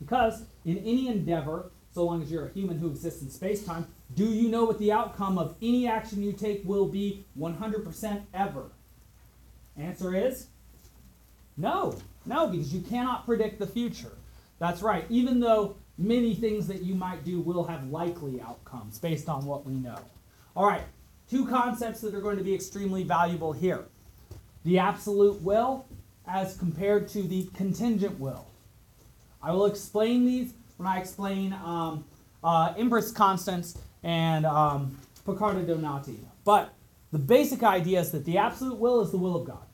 Because 0.00 0.44
in 0.64 0.78
any 0.78 1.08
endeavor, 1.08 1.70
so 1.92 2.04
long 2.04 2.22
as 2.22 2.30
you're 2.30 2.46
a 2.46 2.52
human 2.52 2.78
who 2.78 2.88
exists 2.88 3.22
in 3.22 3.30
space 3.30 3.64
time, 3.64 3.86
do 4.14 4.24
you 4.24 4.48
know 4.48 4.64
what 4.64 4.78
the 4.78 4.92
outcome 4.92 5.38
of 5.38 5.54
any 5.62 5.86
action 5.86 6.22
you 6.22 6.32
take 6.32 6.62
will 6.64 6.86
be 6.86 7.24
100% 7.38 8.22
ever? 8.34 8.70
Answer 9.76 10.14
is 10.14 10.46
no. 11.56 11.98
No, 12.26 12.48
because 12.48 12.72
you 12.72 12.80
cannot 12.80 13.26
predict 13.26 13.58
the 13.58 13.66
future. 13.66 14.12
That's 14.58 14.82
right. 14.82 15.04
Even 15.08 15.40
though 15.40 15.76
many 15.98 16.34
things 16.34 16.66
that 16.68 16.82
you 16.82 16.94
might 16.94 17.24
do 17.24 17.40
will 17.40 17.64
have 17.64 17.88
likely 17.88 18.40
outcomes 18.40 18.98
based 18.98 19.28
on 19.28 19.44
what 19.44 19.66
we 19.66 19.74
know. 19.74 19.98
All 20.56 20.66
right, 20.66 20.84
two 21.30 21.46
concepts 21.46 22.00
that 22.00 22.14
are 22.14 22.20
going 22.20 22.38
to 22.38 22.44
be 22.44 22.54
extremely 22.54 23.04
valuable 23.04 23.52
here 23.52 23.84
the 24.64 24.78
absolute 24.78 25.40
will 25.42 25.86
as 26.26 26.56
compared 26.56 27.08
to 27.08 27.22
the 27.22 27.48
contingent 27.54 28.18
will. 28.20 28.46
I 29.42 29.52
will 29.52 29.66
explain 29.66 30.26
these 30.26 30.52
when 30.76 30.86
I 30.86 30.98
explain 30.98 31.52
um, 31.52 32.04
uh, 32.42 32.74
Constance 33.14 33.78
and 34.02 34.46
um, 34.46 34.96
Piccarda 35.26 35.66
Donati. 35.66 36.18
But 36.44 36.72
the 37.12 37.18
basic 37.18 37.62
idea 37.62 38.00
is 38.00 38.10
that 38.12 38.24
the 38.24 38.38
absolute 38.38 38.78
will 38.78 39.00
is 39.00 39.10
the 39.10 39.18
will 39.18 39.36
of 39.36 39.46
God 39.46 39.64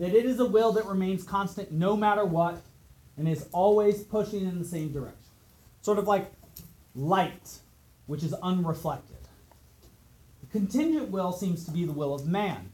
that 0.00 0.14
it 0.14 0.24
is 0.24 0.40
a 0.40 0.44
will 0.46 0.72
that 0.72 0.86
remains 0.86 1.22
constant 1.22 1.70
no 1.70 1.94
matter 1.94 2.24
what 2.24 2.62
and 3.18 3.28
is 3.28 3.46
always 3.52 4.02
pushing 4.02 4.48
in 4.48 4.58
the 4.58 4.64
same 4.64 4.90
direction. 4.90 5.18
Sort 5.82 5.98
of 5.98 6.08
like 6.08 6.32
light, 6.94 7.58
which 8.06 8.22
is 8.22 8.32
unreflected. 8.42 9.18
The 10.40 10.46
contingent 10.46 11.10
will 11.10 11.32
seems 11.32 11.66
to 11.66 11.70
be 11.70 11.84
the 11.84 11.92
will 11.92 12.14
of 12.14 12.26
man. 12.26 12.72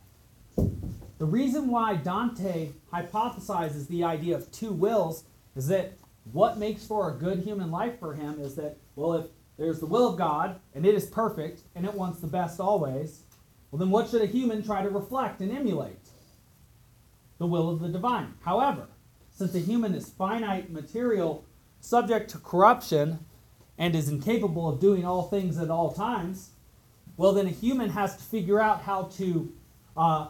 The 1.19 1.25
reason 1.25 1.69
why 1.69 1.97
Dante 1.97 2.71
hypothesizes 2.93 3.89
the 3.89 4.05
idea 4.05 4.37
of 4.37 4.53
two 4.53 4.71
wills 4.71 5.25
is 5.57 5.67
that 5.69 5.95
what 6.33 6.59
makes 6.59 6.85
for 6.85 7.11
a 7.11 7.19
good 7.19 7.41
human 7.41 7.71
life 7.71 7.99
for 7.99 8.15
him 8.15 8.41
is 8.41 8.55
that, 8.57 8.77
well, 8.95 9.15
if 9.15 9.27
there's 9.57 9.81
the 9.81 9.87
will 9.87 10.09
of 10.09 10.19
God 10.19 10.61
and 10.75 10.85
it 10.85 10.95
is 10.95 11.07
perfect 11.07 11.63
and 11.75 11.85
it 11.85 11.95
wants 11.95 12.21
the 12.21 12.27
best 12.27 12.61
always, 12.61 13.23
well, 13.71 13.79
then 13.79 13.91
what 13.91 14.09
should 14.09 14.23
a 14.23 14.27
human 14.27 14.63
try 14.63 14.83
to 14.83 14.91
reflect 14.91 15.41
and 15.41 15.51
emulate? 15.51 15.99
the 17.39 17.47
will 17.47 17.71
of 17.71 17.81
the 17.81 17.89
divine. 17.89 18.35
However, 18.43 18.87
since 19.31 19.55
a 19.55 19.59
human 19.59 19.95
is 19.95 20.09
finite 20.09 20.71
material, 20.71 21.45
subject 21.81 22.31
to 22.31 22.39
corruption, 22.39 23.19
and 23.79 23.95
is 23.95 24.09
incapable 24.09 24.69
of 24.69 24.81
doing 24.81 25.05
all 25.05 25.25
things 25.25 25.59
at 25.59 25.71
all 25.71 25.93
times, 25.93 26.51
well, 27.17 27.33
then 27.33 27.47
a 27.47 27.51
human 27.51 27.91
has 27.91 28.17
to 28.17 28.23
figure 28.23 28.61
out 28.61 28.83
how 28.83 29.05
to, 29.17 29.53
uh, 29.97 30.29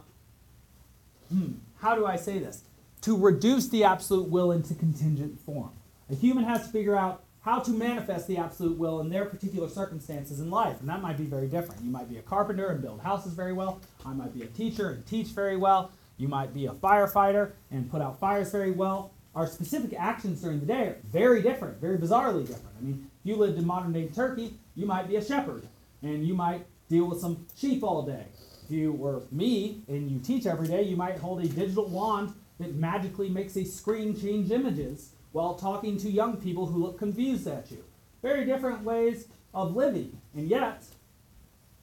hmm, 1.28 1.52
how 1.80 1.94
do 1.94 2.06
I 2.06 2.16
say 2.16 2.38
this? 2.38 2.62
To 3.06 3.16
reduce 3.16 3.68
the 3.68 3.84
absolute 3.84 4.28
will 4.28 4.50
into 4.50 4.74
contingent 4.74 5.38
form. 5.46 5.70
A 6.10 6.16
human 6.16 6.42
has 6.42 6.66
to 6.66 6.72
figure 6.72 6.96
out 6.96 7.22
how 7.42 7.60
to 7.60 7.70
manifest 7.70 8.26
the 8.26 8.36
absolute 8.36 8.76
will 8.76 9.00
in 9.00 9.10
their 9.10 9.26
particular 9.26 9.68
circumstances 9.68 10.40
in 10.40 10.50
life. 10.50 10.80
And 10.80 10.88
that 10.88 11.00
might 11.00 11.16
be 11.16 11.22
very 11.22 11.46
different. 11.46 11.84
You 11.84 11.92
might 11.92 12.08
be 12.10 12.18
a 12.18 12.22
carpenter 12.22 12.66
and 12.70 12.82
build 12.82 13.00
houses 13.00 13.32
very 13.32 13.52
well. 13.52 13.80
I 14.04 14.12
might 14.12 14.34
be 14.34 14.42
a 14.42 14.46
teacher 14.46 14.90
and 14.90 15.06
teach 15.06 15.28
very 15.28 15.56
well. 15.56 15.92
You 16.16 16.26
might 16.26 16.52
be 16.52 16.66
a 16.66 16.72
firefighter 16.72 17.52
and 17.70 17.88
put 17.88 18.02
out 18.02 18.18
fires 18.18 18.50
very 18.50 18.72
well. 18.72 19.12
Our 19.36 19.46
specific 19.46 19.94
actions 19.96 20.42
during 20.42 20.58
the 20.58 20.66
day 20.66 20.88
are 20.88 20.96
very 21.04 21.42
different, 21.42 21.80
very 21.80 21.98
bizarrely 21.98 22.44
different. 22.44 22.74
I 22.76 22.82
mean, 22.82 23.08
if 23.20 23.30
you 23.30 23.36
lived 23.36 23.56
in 23.56 23.64
modern 23.64 23.92
day 23.92 24.08
Turkey, 24.08 24.54
you 24.74 24.84
might 24.84 25.06
be 25.06 25.14
a 25.14 25.24
shepherd 25.24 25.62
and 26.02 26.26
you 26.26 26.34
might 26.34 26.66
deal 26.88 27.04
with 27.04 27.20
some 27.20 27.46
sheep 27.56 27.84
all 27.84 28.02
day. 28.02 28.24
If 28.64 28.72
you 28.72 28.90
were 28.90 29.22
me 29.30 29.82
and 29.86 30.10
you 30.10 30.18
teach 30.18 30.44
every 30.44 30.66
day, 30.66 30.82
you 30.82 30.96
might 30.96 31.18
hold 31.18 31.44
a 31.44 31.46
digital 31.46 31.86
wand 31.86 32.34
that 32.58 32.74
magically 32.74 33.28
makes 33.28 33.56
a 33.56 33.64
screen 33.64 34.18
change 34.18 34.50
images 34.50 35.10
while 35.32 35.54
talking 35.54 35.96
to 35.98 36.10
young 36.10 36.36
people 36.36 36.66
who 36.66 36.82
look 36.82 36.98
confused 36.98 37.46
at 37.46 37.70
you. 37.70 37.84
Very 38.22 38.44
different 38.44 38.82
ways 38.82 39.28
of 39.54 39.76
living, 39.76 40.18
and 40.34 40.48
yet 40.48 40.82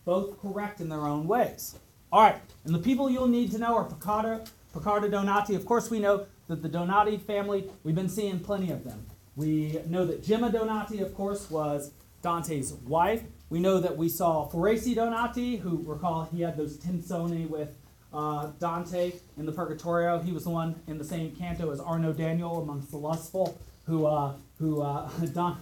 both 0.05 0.41
correct 0.41 0.81
in 0.81 0.89
their 0.89 1.07
own 1.07 1.27
ways. 1.27 1.75
All 2.11 2.21
right, 2.21 2.41
and 2.65 2.73
the 2.73 2.79
people 2.79 3.09
you'll 3.09 3.27
need 3.27 3.51
to 3.51 3.57
know 3.57 3.75
are 3.75 3.85
Piccarda, 3.85 4.47
Piccarda 4.73 5.09
Donati. 5.09 5.55
Of 5.55 5.65
course, 5.65 5.89
we 5.89 5.99
know 5.99 6.25
that 6.47 6.61
the 6.61 6.69
Donati 6.69 7.17
family, 7.17 7.69
we've 7.83 7.95
been 7.95 8.09
seeing 8.09 8.39
plenty 8.39 8.71
of 8.71 8.83
them. 8.83 9.05
We 9.35 9.79
know 9.87 10.05
that 10.05 10.23
Gemma 10.23 10.51
Donati, 10.51 10.99
of 10.99 11.15
course, 11.15 11.49
was 11.49 11.91
Dante's 12.21 12.73
wife. 12.73 13.23
We 13.49 13.59
know 13.59 13.79
that 13.79 13.97
we 13.97 14.09
saw 14.09 14.45
Forese 14.47 14.93
Donati, 14.95 15.57
who, 15.57 15.83
recall, 15.85 16.25
he 16.31 16.41
had 16.41 16.57
those 16.57 16.77
tenzoni 16.77 17.47
with 17.47 17.75
uh, 18.13 18.51
Dante 18.59 19.13
in 19.37 19.45
the 19.45 19.51
Purgatorio. 19.51 20.19
He 20.19 20.31
was 20.31 20.43
the 20.43 20.49
one 20.51 20.75
in 20.87 20.97
the 20.97 21.03
same 21.03 21.35
canto 21.35 21.71
as 21.71 21.79
Arnaut 21.79 22.17
Daniel 22.17 22.61
amongst 22.61 22.91
the 22.91 22.97
lustful, 22.97 23.59
who, 23.85 24.05
uh, 24.05 24.33
who, 24.59 24.81
uh, 24.81 25.09
Don, 25.33 25.57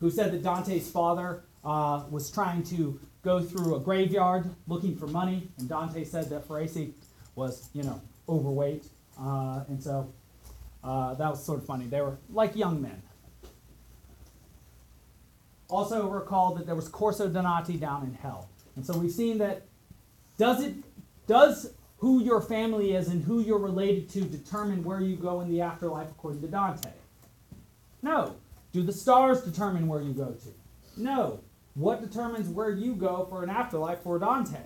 who 0.00 0.10
said 0.10 0.32
that 0.32 0.42
Dante's 0.42 0.90
father 0.90 1.44
uh, 1.64 2.04
was 2.10 2.30
trying 2.30 2.62
to 2.64 2.98
go 3.22 3.40
through 3.42 3.76
a 3.76 3.80
graveyard 3.80 4.48
looking 4.68 4.96
for 4.96 5.06
money, 5.06 5.48
and 5.58 5.68
Dante 5.68 6.04
said 6.04 6.28
that 6.30 6.46
Forese 6.46 6.90
was, 7.34 7.68
you 7.72 7.82
know, 7.82 8.00
overweight, 8.28 8.84
uh, 9.20 9.64
and 9.68 9.82
so 9.82 10.12
Uh, 10.84 11.14
that 11.14 11.30
was 11.30 11.44
sort 11.44 11.58
of 11.58 11.66
funny. 11.66 11.86
They 11.86 12.00
were 12.00 12.16
like 12.30 12.54
young 12.54 12.80
men. 12.80 13.02
Also, 15.68 16.06
recall 16.08 16.54
that 16.54 16.64
there 16.66 16.76
was 16.76 16.88
Corso 16.88 17.28
Donati 17.28 17.76
down 17.76 18.04
in 18.04 18.14
hell. 18.14 18.48
And 18.76 18.86
so 18.86 18.96
we've 18.96 19.10
seen 19.10 19.38
that 19.38 19.62
does 20.38 20.62
it 20.62 20.74
does 21.26 21.72
who 21.98 22.22
your 22.22 22.40
family 22.40 22.94
is 22.94 23.08
and 23.08 23.24
who 23.24 23.40
you're 23.40 23.58
related 23.58 24.08
to 24.10 24.20
determine 24.22 24.84
where 24.84 25.00
you 25.00 25.16
go 25.16 25.40
in 25.40 25.48
the 25.48 25.60
afterlife 25.60 26.10
according 26.10 26.40
to 26.42 26.48
Dante? 26.48 26.90
No. 28.02 28.36
Do 28.72 28.82
the 28.82 28.92
stars 28.92 29.42
determine 29.42 29.88
where 29.88 30.02
you 30.02 30.12
go 30.12 30.32
to? 30.32 31.00
No. 31.00 31.40
What 31.74 32.02
determines 32.02 32.48
where 32.48 32.70
you 32.70 32.94
go 32.94 33.26
for 33.28 33.42
an 33.42 33.50
afterlife 33.50 34.00
for 34.00 34.18
Dante? 34.18 34.60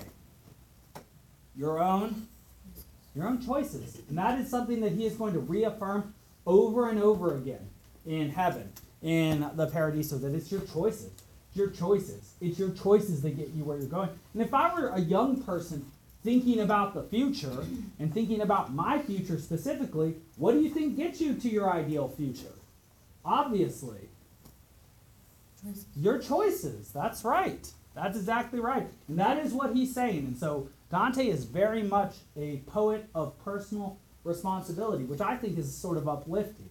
Your 1.57 1.83
own 1.83 2.26
your 3.14 3.26
own 3.26 3.45
choices. 3.45 4.00
And 4.09 4.17
that 4.19 4.38
is 4.38 4.49
something 4.49 4.81
that 4.81 4.93
he 4.93 5.05
is 5.05 5.14
going 5.14 5.33
to 5.33 5.40
reaffirm 5.40 6.14
over 6.47 6.88
and 6.88 7.00
over 7.00 7.37
again 7.37 7.69
in 8.07 8.31
heaven, 8.31 8.73
in 9.02 9.49
the 9.55 9.67
Paradiso, 9.67 10.17
that 10.19 10.35
it's 10.35 10.50
your 10.50 10.61
choices. 10.62 11.11
It's 11.49 11.57
your 11.57 11.71
choices. 11.71 12.35
It's 12.40 12.59
your 12.59 12.71
choices 12.71 13.23
that 13.23 13.37
get 13.37 13.49
you 13.49 13.64
where 13.64 13.79
you're 13.79 13.88
going. 13.88 14.11
And 14.33 14.43
if 14.43 14.55
I 14.55 14.73
were 14.73 14.90
a 14.90 15.00
young 15.00 15.43
person 15.43 15.85
thinking 16.23 16.61
about 16.61 16.95
the 16.95 17.03
future 17.03 17.65
and 17.99 18.12
thinking 18.12 18.41
about 18.41 18.73
my 18.73 18.99
future 18.99 19.39
specifically, 19.39 20.17
what 20.37 20.53
do 20.53 20.61
you 20.61 20.71
think 20.71 20.97
gets 20.97 21.21
you 21.21 21.35
to 21.35 21.49
your 21.49 21.73
ideal 21.73 22.09
future? 22.09 22.55
Obviously, 23.25 24.09
your 25.97 26.19
choices. 26.19 26.91
That's 26.93 27.25
right. 27.25 27.71
That's 27.95 28.17
exactly 28.17 28.61
right. 28.61 28.89
And 29.09 29.19
that 29.19 29.39
is 29.39 29.53
what 29.53 29.75
he's 29.75 29.93
saying. 29.95 30.19
And 30.19 30.39
so 30.39 30.69
Dante 30.91 31.27
is 31.27 31.45
very 31.45 31.83
much 31.83 32.15
a 32.37 32.59
poet 32.67 33.07
of 33.15 33.39
personal 33.45 33.99
responsibility, 34.25 35.05
which 35.05 35.21
I 35.21 35.37
think 35.37 35.59
is 35.59 35.75
sort 35.75 35.97
of 35.97 36.09
uplifting. 36.09 36.69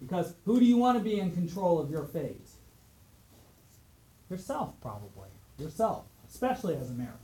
Because 0.00 0.34
who 0.44 0.58
do 0.58 0.66
you 0.66 0.76
want 0.76 0.98
to 0.98 1.04
be 1.04 1.20
in 1.20 1.30
control 1.30 1.80
of 1.80 1.90
your 1.90 2.04
fate? 2.04 2.48
Yourself, 4.28 4.74
probably. 4.80 5.28
Yourself, 5.58 6.04
especially 6.28 6.74
as 6.76 6.90
Americans. 6.90 7.20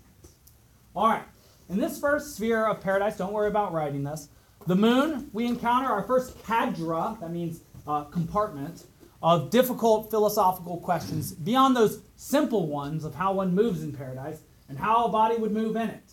All 0.95 1.09
right. 1.09 1.25
In 1.69 1.79
this 1.79 1.99
first 1.99 2.37
sphere 2.37 2.67
of 2.67 2.81
paradise, 2.81 3.17
don't 3.17 3.33
worry 3.33 3.49
about 3.49 3.73
writing 3.73 4.03
this. 4.03 4.29
The 4.67 4.77
moon, 4.77 5.31
we 5.33 5.47
encounter 5.47 5.89
our 5.89 6.03
first 6.03 6.43
cadre, 6.45 7.17
that 7.21 7.31
means 7.31 7.61
uh, 7.87 8.05
compartment, 8.05 8.85
of 9.23 9.51
difficult 9.51 10.11
philosophical 10.11 10.79
questions 10.79 11.33
beyond 11.33 11.77
those 11.77 12.03
simple 12.17 12.69
ones 12.69 13.05
of 13.05 13.15
how 13.15 13.33
one 13.33 13.55
moves 13.55 13.83
in 13.83 13.93
paradise 13.93 14.41
and 14.69 14.79
how 14.79 15.05
a 15.05 15.09
body 15.09 15.37
would 15.37 15.53
move 15.53 15.77
in 15.77 15.89
it. 15.89 16.13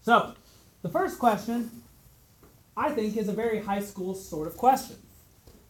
So, 0.00 0.34
the 0.82 0.88
first 0.88 1.18
question, 1.18 1.70
I 2.76 2.90
think, 2.90 3.16
is 3.16 3.28
a 3.28 3.32
very 3.32 3.60
high 3.60 3.80
school 3.80 4.14
sort 4.14 4.46
of 4.46 4.56
question. 4.56 4.96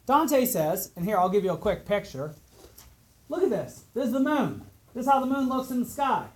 Dante 0.06 0.44
says, 0.44 0.92
and 0.96 1.04
here 1.04 1.18
I'll 1.18 1.28
give 1.28 1.44
you 1.44 1.52
a 1.52 1.56
quick 1.56 1.86
picture. 1.86 2.34
Look 3.28 3.42
at 3.42 3.50
this. 3.50 3.84
This 3.94 4.06
is 4.06 4.12
the 4.12 4.20
moon. 4.20 4.64
This 4.94 5.06
is 5.06 5.10
how 5.10 5.20
the 5.20 5.26
moon 5.26 5.48
looks 5.48 5.70
in 5.70 5.80
the 5.80 5.88
sky. 5.88 6.26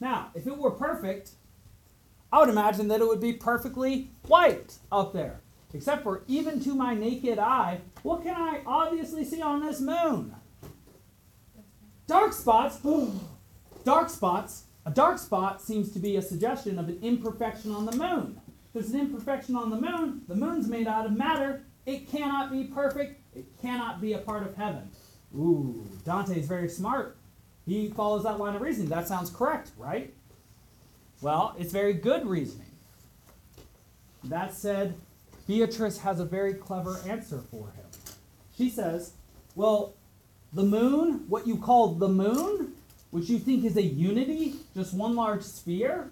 Now, 0.00 0.30
if 0.34 0.46
it 0.46 0.56
were 0.56 0.70
perfect, 0.70 1.32
I 2.32 2.40
would 2.40 2.48
imagine 2.48 2.88
that 2.88 3.00
it 3.00 3.06
would 3.06 3.20
be 3.20 3.32
perfectly 3.32 4.10
white 4.26 4.78
up 4.90 5.12
there. 5.12 5.40
Except 5.72 6.02
for 6.02 6.24
even 6.26 6.60
to 6.64 6.74
my 6.74 6.94
naked 6.94 7.38
eye, 7.38 7.80
what 8.02 8.22
can 8.22 8.34
I 8.34 8.62
obviously 8.66 9.24
see 9.24 9.40
on 9.40 9.64
this 9.64 9.80
moon? 9.80 10.34
Dark 12.06 12.32
spots. 12.32 12.80
dark 13.84 14.10
spots. 14.10 14.64
A 14.86 14.90
dark 14.90 15.18
spot 15.18 15.60
seems 15.60 15.92
to 15.92 15.98
be 15.98 16.16
a 16.16 16.22
suggestion 16.22 16.78
of 16.78 16.88
an 16.88 16.98
imperfection 17.02 17.72
on 17.72 17.86
the 17.86 17.96
moon. 17.96 18.40
There's 18.72 18.90
an 18.90 19.00
imperfection 19.00 19.56
on 19.56 19.70
the 19.70 19.80
moon, 19.80 20.22
the 20.28 20.34
moon's 20.34 20.68
made 20.68 20.86
out 20.86 21.06
of 21.06 21.12
matter. 21.12 21.64
It 21.86 22.10
cannot 22.10 22.52
be 22.52 22.64
perfect. 22.64 23.20
It 23.34 23.46
cannot 23.60 24.00
be 24.00 24.12
a 24.12 24.18
part 24.18 24.44
of 24.44 24.54
heaven. 24.54 24.90
Ooh, 25.34 25.86
Dante's 26.04 26.46
very 26.46 26.68
smart. 26.68 27.16
He 27.70 27.88
follows 27.88 28.24
that 28.24 28.40
line 28.40 28.56
of 28.56 28.62
reasoning. 28.62 28.88
That 28.88 29.06
sounds 29.06 29.30
correct, 29.30 29.70
right? 29.78 30.12
Well, 31.20 31.54
it's 31.56 31.70
very 31.70 31.92
good 31.92 32.26
reasoning. 32.26 32.66
That 34.24 34.52
said, 34.52 34.96
Beatrice 35.46 35.98
has 35.98 36.18
a 36.18 36.24
very 36.24 36.52
clever 36.52 36.98
answer 37.06 37.40
for 37.48 37.66
him. 37.66 37.84
She 38.56 38.70
says, 38.70 39.12
Well, 39.54 39.94
the 40.52 40.64
moon, 40.64 41.26
what 41.28 41.46
you 41.46 41.58
call 41.58 41.94
the 41.94 42.08
moon, 42.08 42.72
which 43.12 43.30
you 43.30 43.38
think 43.38 43.64
is 43.64 43.76
a 43.76 43.82
unity, 43.82 44.56
just 44.74 44.92
one 44.92 45.14
large 45.14 45.44
sphere, 45.44 46.10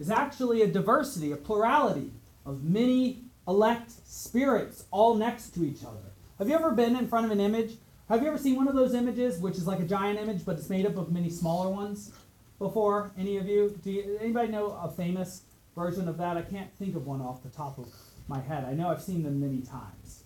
is 0.00 0.10
actually 0.10 0.62
a 0.62 0.66
diversity, 0.66 1.30
a 1.30 1.36
plurality 1.36 2.10
of 2.44 2.64
many 2.64 3.22
elect 3.46 3.92
spirits 4.04 4.86
all 4.90 5.14
next 5.14 5.50
to 5.50 5.64
each 5.64 5.84
other. 5.84 6.10
Have 6.40 6.48
you 6.48 6.56
ever 6.56 6.72
been 6.72 6.96
in 6.96 7.06
front 7.06 7.24
of 7.24 7.30
an 7.30 7.40
image 7.40 7.76
have 8.08 8.22
you 8.22 8.28
ever 8.28 8.38
seen 8.38 8.56
one 8.56 8.68
of 8.68 8.74
those 8.74 8.94
images, 8.94 9.38
which 9.38 9.56
is 9.56 9.66
like 9.66 9.80
a 9.80 9.84
giant 9.84 10.18
image, 10.18 10.44
but 10.44 10.56
it's 10.56 10.70
made 10.70 10.86
up 10.86 10.96
of 10.96 11.12
many 11.12 11.28
smaller 11.28 11.68
ones? 11.68 12.12
Before 12.58 13.12
any 13.18 13.36
of 13.36 13.46
you, 13.46 13.78
do 13.84 13.90
you, 13.90 14.18
anybody 14.20 14.50
know 14.50 14.70
a 14.82 14.90
famous 14.90 15.42
version 15.76 16.08
of 16.08 16.16
that? 16.18 16.36
I 16.36 16.42
can't 16.42 16.72
think 16.76 16.96
of 16.96 17.06
one 17.06 17.20
off 17.20 17.42
the 17.42 17.50
top 17.50 17.78
of 17.78 17.86
my 18.26 18.40
head. 18.40 18.64
I 18.64 18.72
know 18.72 18.88
I've 18.88 19.02
seen 19.02 19.22
them 19.22 19.40
many 19.40 19.60
times, 19.60 20.24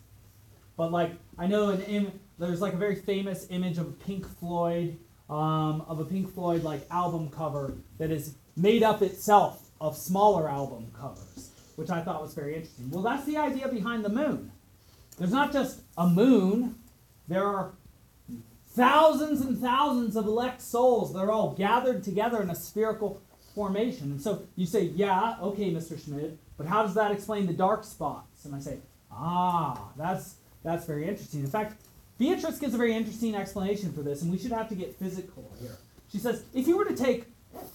but 0.76 0.92
like 0.92 1.12
I 1.36 1.46
know 1.46 1.70
an 1.70 1.82
Im- 1.82 2.20
there's 2.38 2.60
like 2.60 2.72
a 2.72 2.76
very 2.76 2.94
famous 2.94 3.46
image 3.50 3.78
of 3.78 3.98
Pink 4.00 4.26
Floyd, 4.38 4.96
um, 5.28 5.84
of 5.88 5.98
a 6.00 6.04
Pink 6.04 6.32
Floyd 6.32 6.62
like 6.62 6.86
album 6.90 7.28
cover 7.30 7.74
that 7.98 8.10
is 8.10 8.36
made 8.56 8.82
up 8.82 9.02
itself 9.02 9.70
of 9.80 9.96
smaller 9.96 10.48
album 10.48 10.86
covers, 10.98 11.50
which 11.76 11.90
I 11.90 12.00
thought 12.00 12.22
was 12.22 12.32
very 12.32 12.54
interesting. 12.54 12.90
Well, 12.90 13.02
that's 13.02 13.26
the 13.26 13.36
idea 13.36 13.68
behind 13.68 14.04
the 14.04 14.08
moon. 14.08 14.52
There's 15.18 15.32
not 15.32 15.52
just 15.52 15.80
a 15.98 16.08
moon 16.08 16.76
there 17.28 17.46
are 17.46 17.72
thousands 18.68 19.40
and 19.40 19.58
thousands 19.58 20.16
of 20.16 20.26
elect 20.26 20.60
souls 20.62 21.12
that 21.12 21.20
are 21.20 21.30
all 21.30 21.52
gathered 21.52 22.02
together 22.02 22.42
in 22.42 22.50
a 22.50 22.54
spherical 22.54 23.20
formation. 23.54 24.12
And 24.12 24.20
so 24.20 24.42
you 24.56 24.66
say, 24.66 24.84
yeah, 24.84 25.36
okay, 25.40 25.70
Mr. 25.70 26.02
Schmidt, 26.02 26.38
but 26.56 26.66
how 26.66 26.82
does 26.82 26.94
that 26.94 27.10
explain 27.10 27.46
the 27.46 27.52
dark 27.52 27.84
spots? 27.84 28.44
And 28.44 28.54
I 28.54 28.60
say, 28.60 28.78
ah, 29.10 29.90
that's 29.96 30.36
that's 30.62 30.86
very 30.86 31.08
interesting. 31.08 31.40
In 31.40 31.48
fact, 31.48 31.80
Beatrice 32.18 32.58
gives 32.58 32.74
a 32.74 32.78
very 32.78 32.94
interesting 32.94 33.34
explanation 33.34 33.92
for 33.92 34.02
this, 34.02 34.22
and 34.22 34.30
we 34.30 34.38
should 34.38 34.52
have 34.52 34.68
to 34.68 34.74
get 34.74 34.94
physical 34.96 35.50
here. 35.60 35.76
She 36.10 36.18
says, 36.18 36.44
if 36.54 36.68
you 36.68 36.76
were 36.76 36.84
to 36.84 36.94
take 36.94 37.26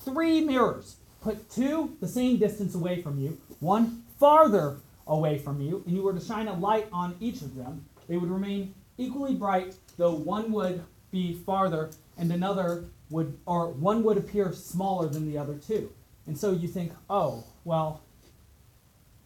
three 0.05 0.41
mirrors, 0.41 0.97
put 1.21 1.49
two 1.49 1.97
the 1.99 2.07
same 2.07 2.37
distance 2.37 2.73
away 2.75 3.01
from 3.01 3.19
you, 3.19 3.37
one 3.59 4.03
farther 4.19 4.77
away 5.05 5.37
from 5.37 5.59
you, 5.59 5.83
and 5.85 5.95
you 5.95 6.03
were 6.03 6.13
to 6.13 6.23
shine 6.23 6.47
a 6.47 6.53
light 6.53 6.87
on 6.93 7.15
each 7.19 7.41
of 7.41 7.55
them, 7.55 7.85
they 8.07 8.17
would 8.17 8.29
remain 8.29 8.73
equally 8.97 9.35
bright, 9.35 9.75
though 9.97 10.13
one 10.13 10.51
would 10.51 10.83
be 11.11 11.33
farther 11.33 11.91
and 12.17 12.31
another 12.31 12.85
would, 13.09 13.37
or 13.45 13.69
one 13.69 14.03
would 14.03 14.17
appear 14.17 14.51
smaller 14.51 15.07
than 15.07 15.31
the 15.31 15.37
other 15.37 15.55
two. 15.55 15.91
And 16.25 16.37
so 16.37 16.51
you 16.51 16.67
think, 16.67 16.91
oh, 17.09 17.45
well, 17.63 18.01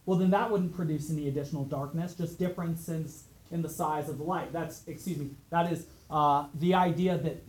well 0.06 0.18
then 0.18 0.30
that 0.30 0.50
wouldn't 0.50 0.74
produce 0.74 1.10
any 1.10 1.28
additional 1.28 1.64
darkness, 1.64 2.14
just 2.14 2.38
differences 2.38 3.24
in 3.50 3.62
the 3.62 3.68
size 3.68 4.08
of 4.08 4.18
the 4.18 4.24
light. 4.24 4.52
That's, 4.52 4.86
excuse 4.86 5.18
me, 5.18 5.30
that 5.50 5.72
is 5.72 5.86
uh, 6.10 6.46
the 6.54 6.74
idea 6.74 7.18
that, 7.18 7.42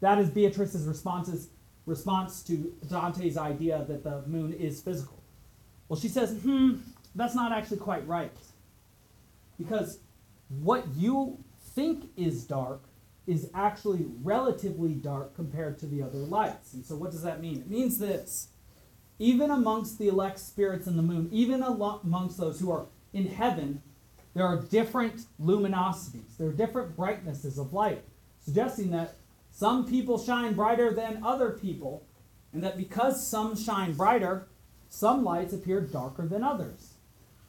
that 0.00 0.18
is 0.18 0.30
Beatrice's 0.30 0.86
responses, 0.86 1.48
response 1.86 2.42
to 2.44 2.72
Dante's 2.88 3.36
idea 3.36 3.84
that 3.88 4.04
the 4.04 4.22
moon 4.26 4.52
is 4.52 4.80
physical. 4.80 5.22
Well, 5.88 5.98
she 5.98 6.08
says, 6.08 6.32
hmm, 6.42 6.76
that's 7.14 7.34
not 7.34 7.52
actually 7.52 7.78
quite 7.78 8.06
right. 8.06 8.32
Because 9.58 9.98
what 10.60 10.86
you 10.96 11.42
think 11.74 12.10
is 12.16 12.44
dark 12.44 12.82
is 13.26 13.50
actually 13.54 14.06
relatively 14.22 14.94
dark 14.94 15.34
compared 15.34 15.78
to 15.78 15.86
the 15.86 16.02
other 16.02 16.18
lights. 16.18 16.74
And 16.74 16.84
so, 16.84 16.96
what 16.96 17.10
does 17.12 17.22
that 17.22 17.40
mean? 17.40 17.58
It 17.58 17.70
means 17.70 17.98
this 17.98 18.48
even 19.18 19.52
amongst 19.52 19.98
the 19.98 20.08
elect 20.08 20.40
spirits 20.40 20.88
in 20.88 20.96
the 20.96 21.02
moon, 21.02 21.28
even 21.30 21.62
amongst 21.62 22.38
those 22.38 22.58
who 22.58 22.72
are 22.72 22.86
in 23.12 23.28
heaven, 23.28 23.80
there 24.34 24.44
are 24.44 24.60
different 24.62 25.26
luminosities, 25.40 26.36
there 26.38 26.48
are 26.48 26.52
different 26.52 26.96
brightnesses 26.96 27.58
of 27.58 27.72
light, 27.72 28.02
suggesting 28.40 28.90
that 28.90 29.14
some 29.52 29.86
people 29.86 30.18
shine 30.18 30.54
brighter 30.54 30.92
than 30.92 31.22
other 31.22 31.50
people, 31.50 32.04
and 32.52 32.64
that 32.64 32.76
because 32.76 33.24
some 33.24 33.54
shine 33.54 33.92
brighter, 33.92 34.48
some 34.88 35.22
lights 35.22 35.52
appear 35.52 35.80
darker 35.80 36.26
than 36.26 36.42
others. 36.42 36.94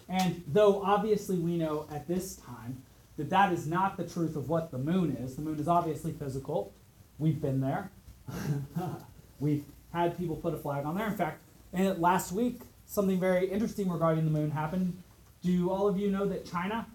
And 0.07 0.43
though 0.47 0.83
obviously 0.83 1.37
we 1.37 1.57
know 1.57 1.87
at 1.91 2.07
this 2.07 2.35
time 2.35 2.83
that 3.17 3.29
that 3.29 3.53
is 3.53 3.67
not 3.67 3.97
the 3.97 4.07
truth 4.07 4.35
of 4.35 4.49
what 4.49 4.71
the 4.71 4.77
moon 4.77 5.15
is. 5.17 5.35
The 5.35 5.41
moon 5.41 5.59
is 5.59 5.67
obviously 5.67 6.13
physical. 6.13 6.73
We've 7.19 7.41
been 7.41 7.61
there. 7.61 7.91
We've 9.39 9.65
had 9.91 10.17
people 10.17 10.35
put 10.35 10.53
a 10.53 10.57
flag 10.57 10.85
on 10.85 10.95
there. 10.95 11.07
In 11.07 11.15
fact, 11.15 11.41
and 11.71 11.99
last 11.99 12.31
week, 12.31 12.61
something 12.85 13.19
very 13.19 13.47
interesting 13.47 13.89
regarding 13.89 14.25
the 14.25 14.31
moon 14.31 14.51
happened. 14.51 15.01
Do 15.43 15.69
all 15.69 15.87
of 15.87 15.97
you 15.97 16.09
know 16.09 16.25
that 16.27 16.49
China, 16.49 16.87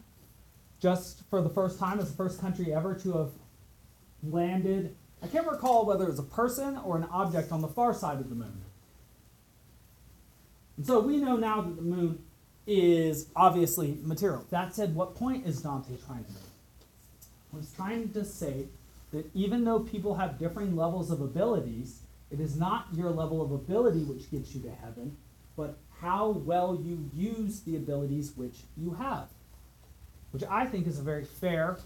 just 0.80 1.22
for 1.28 1.42
the 1.42 1.50
first 1.50 1.78
time, 1.78 2.00
is 2.00 2.10
the 2.10 2.16
first 2.16 2.40
country 2.40 2.72
ever 2.72 2.94
to 2.94 3.18
have 3.18 3.30
landed? 4.22 4.96
I 5.22 5.26
can't 5.26 5.46
recall 5.46 5.84
whether 5.84 6.04
it 6.04 6.10
was 6.10 6.18
a 6.18 6.24
person 6.24 6.78
or 6.78 6.96
an 6.96 7.04
object 7.10 7.52
on 7.52 7.60
the 7.60 7.68
far 7.68 7.92
side 7.92 8.18
of 8.18 8.28
the 8.28 8.34
moon. 8.34 8.62
And 10.76 10.86
so 10.86 11.00
we 11.00 11.18
know 11.18 11.36
now 11.36 11.60
that 11.60 11.76
the 11.76 11.82
moon 11.82 12.24
is 12.68 13.28
obviously 13.34 13.98
material. 14.02 14.44
That 14.50 14.74
said, 14.74 14.94
what 14.94 15.14
point 15.16 15.46
is 15.46 15.62
Dante 15.62 15.96
trying 16.06 16.24
to 16.24 16.30
make? 16.30 16.42
He's 17.56 17.72
trying 17.72 18.10
to 18.12 18.24
say 18.24 18.66
that 19.10 19.30
even 19.34 19.64
though 19.64 19.80
people 19.80 20.14
have 20.16 20.38
differing 20.38 20.76
levels 20.76 21.10
of 21.10 21.22
abilities, 21.22 22.00
it 22.30 22.40
is 22.40 22.56
not 22.56 22.86
your 22.92 23.10
level 23.10 23.40
of 23.40 23.52
ability 23.52 24.00
which 24.00 24.30
gets 24.30 24.54
you 24.54 24.60
to 24.60 24.70
heaven, 24.70 25.16
but 25.56 25.78
how 26.02 26.28
well 26.28 26.78
you 26.80 27.10
use 27.14 27.60
the 27.60 27.76
abilities 27.76 28.32
which 28.36 28.58
you 28.76 28.92
have. 28.92 29.28
Which 30.32 30.44
I 30.44 30.66
think 30.66 30.86
is 30.86 30.98
a 30.98 31.02
very 31.02 31.24
fair 31.24 31.78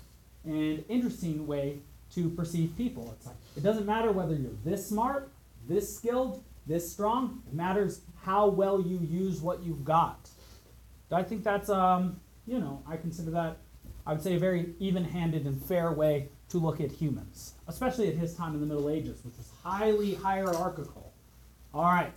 and 0.45 0.85
interesting 0.89 1.47
way 1.47 1.79
to 2.15 2.29
perceive 2.31 2.73
people. 2.77 3.15
It's 3.17 3.27
like 3.27 3.37
it 3.57 3.63
doesn't 3.63 3.87
matter 3.87 4.11
whether 4.11 4.35
you're 4.35 4.51
this 4.65 4.85
smart, 4.85 5.31
this 5.69 5.95
skilled, 5.95 6.43
this 6.67 6.91
strong. 6.91 7.41
It 7.47 7.55
matters 7.55 8.01
how 8.25 8.49
well 8.49 8.81
you 8.81 8.99
use 8.99 9.41
what 9.41 9.63
you've 9.63 9.85
got. 9.85 10.29
I 11.13 11.23
think 11.23 11.45
that's 11.45 11.69
um, 11.69 12.21
you 12.47 12.59
know, 12.59 12.83
I 12.89 12.97
consider 12.97 13.31
that 13.33 13.59
I 14.07 14.13
would 14.13 14.23
say 14.23 14.35
a 14.35 14.39
very 14.39 14.75
even-handed 14.81 15.47
and 15.47 15.63
fair 15.65 15.93
way 15.93 16.29
to 16.49 16.59
look 16.59 16.81
at 16.81 16.91
humans, 16.91 17.55
especially 17.69 18.09
at 18.09 18.15
his 18.15 18.35
time 18.35 18.55
in 18.55 18.61
the 18.61 18.67
Middle 18.67 18.91
Ages, 18.91 19.21
which 19.25 19.37
was 19.37 19.51
highly 19.63 20.15
hierarchical. 20.15 21.13
All 21.73 21.85
right. 21.85 22.13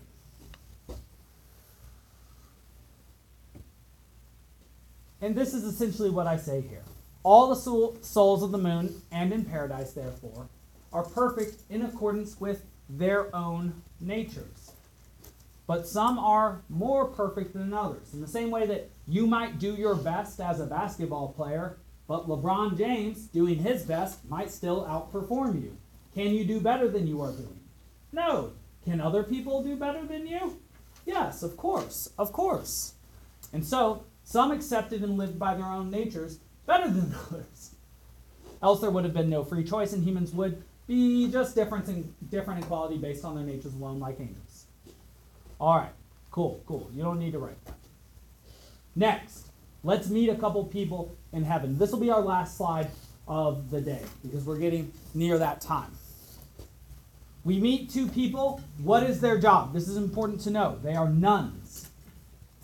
And 5.21 5.36
this 5.36 5.53
is 5.53 5.63
essentially 5.63 6.10
what 6.10 6.27
I 6.27 6.38
say 6.38 6.62
here. 6.62 6.84
All 7.23 7.47
the 7.49 7.55
soul, 7.55 7.97
souls 8.01 8.43
of 8.43 8.51
the 8.51 8.58
moon 8.58 9.01
and 9.12 9.31
in 9.31 9.45
paradise, 9.45 9.93
therefore, 9.93 10.47
are 10.91 11.03
perfect 11.03 11.62
in 11.69 11.84
accordance 11.84 12.39
with 12.39 12.63
their 12.89 13.36
own 13.36 13.81
natures. 13.99 14.64
But 15.67 15.88
some 15.88 16.19
are 16.19 16.62
more 16.69 17.06
perfect 17.06 17.54
than 17.54 17.73
others. 17.73 18.13
In 18.13 18.21
the 18.21 18.28
same 18.28 18.51
way 18.51 18.67
that 18.67 18.89
you 19.08 19.25
might 19.25 19.60
do 19.60 19.73
your 19.73 19.95
best 19.95 20.39
as 20.39 20.60
a 20.60 20.65
basketball 20.65 21.30
player, 21.30 21.78
but 22.08 22.28
LeBron 22.28 22.78
James, 22.78 23.25
doing 23.28 23.58
his 23.58 23.84
best, 23.84 24.23
might 24.30 24.51
still 24.51 24.84
outperform 24.86 25.62
you. 25.62 25.75
Can 26.13 26.34
you 26.34 26.45
do 26.45 26.60
better 26.60 26.88
than 26.88 27.08
you 27.08 27.21
are 27.21 27.32
doing? 27.32 27.60
No. 28.12 28.51
Can 28.84 29.01
other 29.01 29.23
people 29.23 29.63
do 29.63 29.75
better 29.75 30.06
than 30.06 30.28
you? 30.28 30.60
Yes, 31.06 31.41
of 31.41 31.58
course. 31.58 32.12
Of 32.17 32.32
course. 32.32 32.93
And 33.51 33.65
so, 33.65 34.06
some 34.23 34.51
accepted 34.51 35.04
and 35.04 35.17
lived 35.17 35.39
by 35.39 35.56
their 35.56 35.65
own 35.65 35.89
natures 35.89 36.39
better 36.65 36.88
than 36.88 37.13
others. 37.28 37.75
Else 38.62 38.82
there 38.82 38.91
would 38.91 39.04
have 39.04 39.13
been 39.13 39.30
no 39.30 39.43
free 39.43 39.63
choice, 39.63 39.93
and 39.93 40.04
humans 40.04 40.32
would 40.32 40.63
be 40.88 41.30
just 41.32 41.56
different 41.56 41.88
in, 41.89 42.13
different 42.30 42.62
in 42.62 42.67
quality 42.67 42.97
based 42.97 43.25
on 43.25 43.36
their 43.36 43.43
natures 43.43 43.73
alone, 43.73 43.99
like 43.99 44.19
angels. 44.19 44.55
All 45.60 45.78
right, 45.78 45.94
cool, 46.32 46.62
cool. 46.65 46.89
You 46.94 47.04
don't 47.04 47.20
need 47.20 47.32
to 47.34 47.39
write 47.39 47.63
that. 47.65 47.78
Next, 48.96 49.50
let's 49.84 50.10
meet 50.10 50.30
a 50.30 50.36
couple 50.36 50.63
people 50.65 51.15
in 51.34 51.44
heaven. 51.44 51.78
This 51.78 51.91
will 51.91 52.00
be 52.00 52.10
our 52.10 52.22
last 52.22 52.58
slide 52.58 52.89
of 53.28 53.70
the 53.70 53.82
day 53.82 54.02
because 54.24 54.44
we're 54.44 54.58
getting 54.58 54.91
near 55.13 55.38
that 55.38 55.62
time. 55.62 55.91
We 57.44 57.60
meet 57.60 57.91
two 57.91 58.08
people. 58.08 58.62
What 58.80 59.04
is 59.04 59.22
their 59.22 59.38
job? 59.38 59.74
This 59.74 59.88
is 59.88 59.98
important 59.98 60.41
to 60.41 60.50
know. 60.50 60.80
They 60.82 60.96
are 60.96 61.10
nuns, 61.10 61.89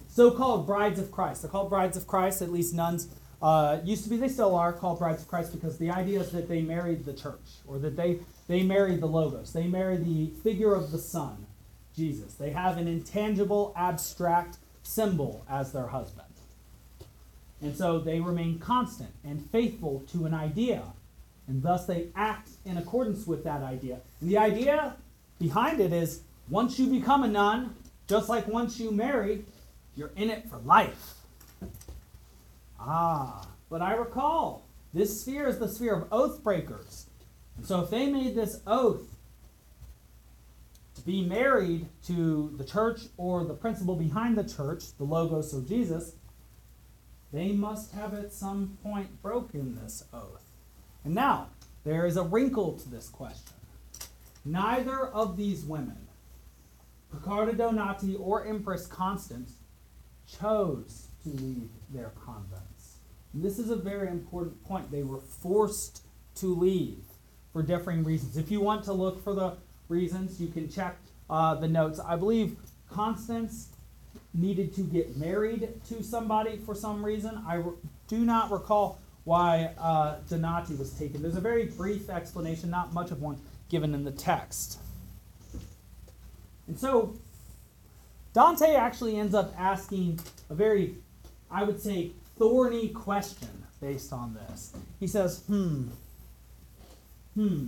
so 0.08 0.32
called 0.32 0.66
brides 0.66 1.00
of 1.00 1.12
Christ. 1.12 1.44
They're 1.44 1.52
called 1.52 1.70
brides 1.70 1.96
of 1.96 2.08
Christ, 2.08 2.42
at 2.42 2.52
least 2.52 2.74
nuns. 2.74 3.08
Uh, 3.42 3.80
used 3.84 4.04
to 4.04 4.10
be, 4.10 4.18
they 4.18 4.28
still 4.28 4.56
are 4.56 4.72
called 4.72 5.00
brides 5.00 5.22
of 5.22 5.28
Christ 5.28 5.52
because 5.52 5.78
the 5.78 5.90
idea 5.90 6.20
is 6.20 6.32
that 6.32 6.48
they 6.48 6.62
married 6.62 7.06
the 7.06 7.14
church 7.14 7.60
or 7.66 7.80
that 7.80 7.96
they, 7.96 8.20
they 8.48 8.62
married 8.64 9.02
the 9.02 9.08
Logos. 9.08 9.54
They 9.54 9.66
married 9.66 10.06
the 10.06 10.32
figure 10.44 10.74
of 10.74 10.92
the 10.92 11.00
Son, 11.00 11.41
Jesus. 12.02 12.34
They 12.34 12.50
have 12.50 12.78
an 12.78 12.88
intangible, 12.88 13.74
abstract 13.78 14.58
symbol 14.82 15.46
as 15.48 15.72
their 15.72 15.86
husband. 15.86 16.28
And 17.62 17.78
so 17.78 18.00
they 18.00 18.20
remain 18.20 18.58
constant 18.58 19.12
and 19.24 19.48
faithful 19.52 20.04
to 20.12 20.26
an 20.26 20.34
idea. 20.34 20.82
And 21.48 21.62
thus 21.62 21.86
they 21.86 22.08
act 22.16 22.50
in 22.66 22.78
accordance 22.78 23.28
with 23.28 23.44
that 23.44 23.62
idea. 23.62 24.00
And 24.20 24.32
the 24.32 24.40
idea 24.40 24.96
behind 25.40 25.80
it 25.80 25.94
is 25.94 26.22
once 26.50 26.80
you 26.80 26.88
become 26.88 27.24
a 27.24 27.28
nun, 27.28 27.76
just 28.08 28.30
like 28.30 28.48
once 28.48 28.80
you 28.80 28.90
marry, 28.90 29.46
you're 29.96 30.12
in 30.16 30.32
it 30.32 30.50
for 30.50 30.58
life. 30.58 31.14
Ah, 32.80 33.48
but 33.70 33.84
I 33.84 33.94
recall 33.94 34.64
this 34.92 35.22
sphere 35.22 35.48
is 35.48 35.60
the 35.60 35.70
sphere 35.70 35.94
of 35.94 36.08
oath 36.12 36.44
breakers. 36.44 37.06
So 37.64 37.82
if 37.82 37.92
they 37.92 38.08
made 38.08 38.34
this 38.34 38.62
oath 38.66 39.04
be 41.06 41.22
married 41.22 41.88
to 42.08 42.54
the 42.58 42.64
church 42.64 43.02
or 43.18 43.44
the 43.44 43.54
principle 43.54 43.96
behind 43.96 44.38
the 44.38 44.44
church, 44.44 44.84
the 44.98 45.04
Logos 45.04 45.54
of 45.54 45.68
Jesus, 45.68 46.16
they 47.32 47.52
must 47.52 47.94
have 47.94 48.14
at 48.14 48.34
some 48.34 48.78
point 48.84 49.22
broken 49.22 49.76
this 49.76 50.04
oath. 50.14 50.44
And 51.04 51.16
now, 51.16 51.48
there 51.84 52.06
is 52.06 52.18
a 52.18 52.24
wrinkle 52.24 52.78
to 52.80 52.90
this 52.90 53.10
question. 53.10 53.54
Neither 54.46 55.08
of 55.08 55.38
these 55.38 55.64
women, 55.64 56.08
Piccarda 57.14 57.58
Donati 57.58 58.16
or 58.16 58.46
Empress 58.46 58.86
Constance, 58.88 59.54
chose 60.28 61.08
to 61.24 61.30
leave 61.30 61.70
their 61.90 62.12
convents. 62.24 62.98
And 63.34 63.44
this 63.44 63.60
is 63.60 63.70
a 63.70 63.76
very 63.76 64.08
important 64.08 64.64
point. 64.64 64.92
They 64.92 65.04
were 65.04 65.22
forced 65.22 66.04
to 66.36 66.56
leave 66.56 67.04
for 67.54 67.62
differing 67.62 68.04
reasons. 68.04 68.38
If 68.38 68.52
you 68.52 68.62
want 68.62 68.84
to 68.86 68.94
look 68.94 69.24
for 69.24 69.34
the 69.34 69.58
reasons, 69.92 70.42
you 70.42 70.48
can 70.48 70.70
check 70.70 70.98
uh, 71.30 71.56
the 71.56 71.68
notes. 71.68 72.00
I 72.00 72.16
believe 72.16 72.56
Constance 72.90 73.68
needed 74.34 74.74
to 74.76 74.82
get 74.82 75.18
married 75.18 75.70
to 75.90 76.02
somebody 76.04 76.58
for 76.58 76.74
some 76.74 77.06
reason. 77.06 77.44
I 77.48 77.56
re- 77.56 77.74
do 78.08 78.20
not 78.20 78.52
recall 78.52 79.00
why 79.24 79.72
uh, 79.78 80.16
Donati 80.30 80.74
was 80.76 80.92
taken. 80.94 81.22
There's 81.22 81.36
a 81.36 81.42
very 81.42 81.66
brief 81.66 82.10
explanation, 82.10 82.70
not 82.70 82.94
much 82.94 83.12
of 83.12 83.22
one 83.22 83.40
given 83.70 83.94
in 83.94 84.04
the 84.04 84.12
text. 84.12 84.80
And 86.68 86.80
so 86.80 87.16
Dante 88.34 88.74
actually 88.74 89.18
ends 89.18 89.36
up 89.36 89.54
asking 89.58 90.20
a 90.50 90.56
very, 90.56 90.96
I 91.50 91.64
would 91.64 91.80
say, 91.82 92.12
thorny 92.38 92.90
question 92.90 93.50
based 93.82 94.14
on 94.14 94.34
this. 94.34 94.74
He 95.00 95.08
says, 95.08 95.44
hmm, 95.48 95.88
hmm. 97.36 97.68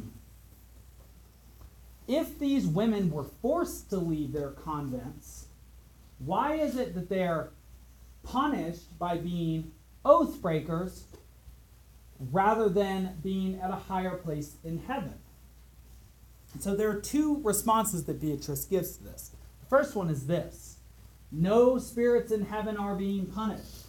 If 2.08 2.38
these 2.38 2.68
women 2.68 3.12
were 3.12 3.24
forced 3.24 3.90
to 3.92 3.98
leave 3.98 4.34
their 4.34 4.52
convents, 4.52 5.48
why 6.20 6.56
is 6.56 6.78
it 6.78 6.94
that 6.96 7.10
they're 7.10 7.52
punished 8.24 8.98
by 9.00 9.18
being 9.18 9.72
oath 10.04 10.42
breakers 10.42 11.06
rather 12.32 12.70
than 12.70 13.18
being 13.24 13.60
at 13.60 13.72
a 13.72 13.76
higher 13.76 14.18
place 14.18 14.58
in 14.64 14.80
heaven? 14.80 15.16
So 16.60 16.76
there 16.76 16.90
are 16.90 17.00
two 17.02 17.42
responses 17.44 18.04
that 18.06 18.22
Beatrice 18.22 18.66
gives 18.66 18.98
to 18.98 19.04
this. 19.04 19.32
The 19.62 19.66
first 19.68 19.96
one 19.96 20.10
is 20.10 20.28
this 20.28 20.78
No 21.32 21.78
spirits 21.78 22.32
in 22.32 22.46
heaven 22.46 22.78
are 22.78 22.96
being 22.96 23.26
punished, 23.26 23.86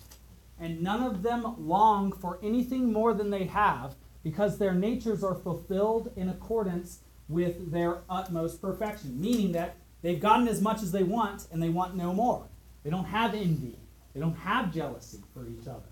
and 0.58 0.82
none 0.82 1.02
of 1.02 1.22
them 1.22 1.56
long 1.58 2.12
for 2.12 2.38
anything 2.42 2.92
more 2.92 3.12
than 3.12 3.30
they 3.30 3.44
have, 3.44 3.96
because 4.22 4.56
their 4.56 4.72
natures 4.72 5.22
are 5.22 5.34
fulfilled 5.34 6.10
in 6.16 6.28
accordance 6.28 7.00
with 7.28 7.70
their 7.72 7.98
utmost 8.08 8.60
perfection, 8.60 9.20
meaning 9.20 9.52
that 9.52 9.76
they've 10.02 10.20
gotten 10.20 10.48
as 10.48 10.60
much 10.60 10.82
as 10.82 10.92
they 10.92 11.02
want 11.02 11.46
and 11.50 11.62
they 11.62 11.68
want 11.68 11.96
no 11.96 12.12
more. 12.12 12.46
They 12.82 12.90
don't 12.90 13.06
have 13.06 13.34
envy, 13.34 13.78
they 14.12 14.20
don't 14.20 14.36
have 14.36 14.72
jealousy 14.72 15.20
for 15.32 15.46
each 15.48 15.66
other. 15.66 15.88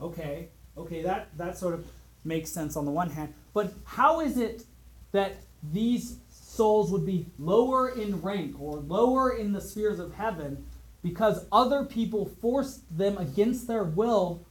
Okay, 0.00 0.48
okay, 0.76 1.02
that, 1.02 1.28
that 1.36 1.58
sort 1.58 1.74
of 1.74 1.86
makes 2.24 2.50
sense 2.50 2.76
on 2.76 2.84
the 2.84 2.90
one 2.90 3.10
hand, 3.10 3.34
but 3.52 3.72
how 3.84 4.20
is 4.20 4.38
it 4.38 4.64
that 5.12 5.36
these 5.72 6.18
souls 6.30 6.90
would 6.90 7.06
be 7.06 7.26
lower 7.38 7.90
in 7.90 8.20
rank 8.22 8.56
or 8.58 8.76
lower 8.76 9.36
in 9.36 9.52
the 9.52 9.60
spheres 9.60 9.98
of 9.98 10.14
heaven 10.14 10.64
because 11.02 11.44
other 11.52 11.84
people 11.84 12.26
forced 12.40 12.96
them 12.96 13.16
against 13.18 13.68
their 13.68 13.84
will 13.84 14.44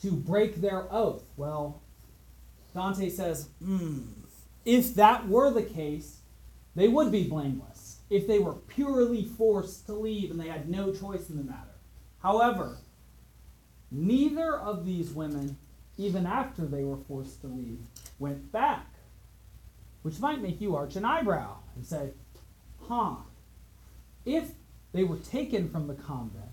to 0.00 0.10
break 0.10 0.56
their 0.56 0.92
oath? 0.92 1.22
Well, 1.36 1.80
Dante 2.74 3.08
says, 3.08 3.48
hmm, 3.62 4.00
if 4.64 4.94
that 4.94 5.28
were 5.28 5.50
the 5.50 5.62
case, 5.62 6.18
they 6.74 6.88
would 6.88 7.10
be 7.10 7.28
blameless 7.28 7.98
if 8.10 8.26
they 8.26 8.38
were 8.38 8.54
purely 8.54 9.24
forced 9.24 9.86
to 9.86 9.94
leave 9.94 10.30
and 10.30 10.38
they 10.38 10.48
had 10.48 10.68
no 10.68 10.92
choice 10.92 11.30
in 11.30 11.36
the 11.36 11.42
matter. 11.42 11.78
However, 12.22 12.76
neither 13.90 14.54
of 14.54 14.84
these 14.84 15.10
women, 15.10 15.56
even 15.96 16.26
after 16.26 16.66
they 16.66 16.84
were 16.84 16.98
forced 17.08 17.40
to 17.40 17.46
leave, 17.46 17.80
went 18.18 18.52
back, 18.52 18.86
which 20.02 20.20
might 20.20 20.42
make 20.42 20.60
you 20.60 20.76
arch 20.76 20.96
an 20.96 21.04
eyebrow 21.04 21.56
and 21.74 21.86
say, 21.86 22.10
huh, 22.86 23.16
if 24.26 24.50
they 24.92 25.04
were 25.04 25.16
taken 25.16 25.70
from 25.70 25.86
the 25.86 25.94
convent 25.94 26.44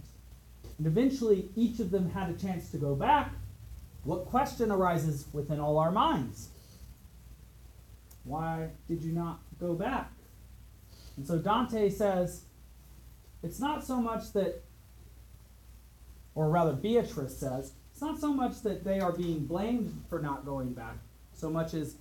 and 0.78 0.88
eventually 0.88 1.50
each 1.58 1.80
of 1.80 1.91
them 1.91 2.10
had 2.12 2.30
a 2.30 2.34
chance 2.34 2.72
to 2.72 2.78
go 2.78 2.95
back, 2.95 3.34
what 4.06 4.26
question 4.26 4.72
arises 4.72 5.26
within 5.34 5.60
all 5.60 5.78
our 5.78 5.91
minds? 5.91 6.50
Why 8.30 8.70
did 8.88 9.02
you 9.04 9.12
not 9.12 9.39
go 9.60 9.74
back? 9.74 10.12
And 11.18 11.26
so 11.26 11.39
Dante 11.39 11.89
says, 11.89 12.44
it's 13.42 13.60
not 13.60 13.84
so 13.84 14.00
much 14.00 14.34
that 14.34 14.63
or 16.36 16.48
rather 16.50 16.74
Beatrice 16.74 17.36
says, 17.36 17.74
it's 17.92 18.02
not 18.02 18.20
so 18.20 18.32
much 18.32 18.62
that 18.62 18.84
they 18.84 19.00
are 19.00 19.12
being 19.12 19.46
blamed 19.46 20.04
for 20.10 20.20
not 20.20 20.46
going 20.46 20.74
back, 20.74 20.96
so 21.34 21.50
much 21.50 21.74
as 21.74 21.96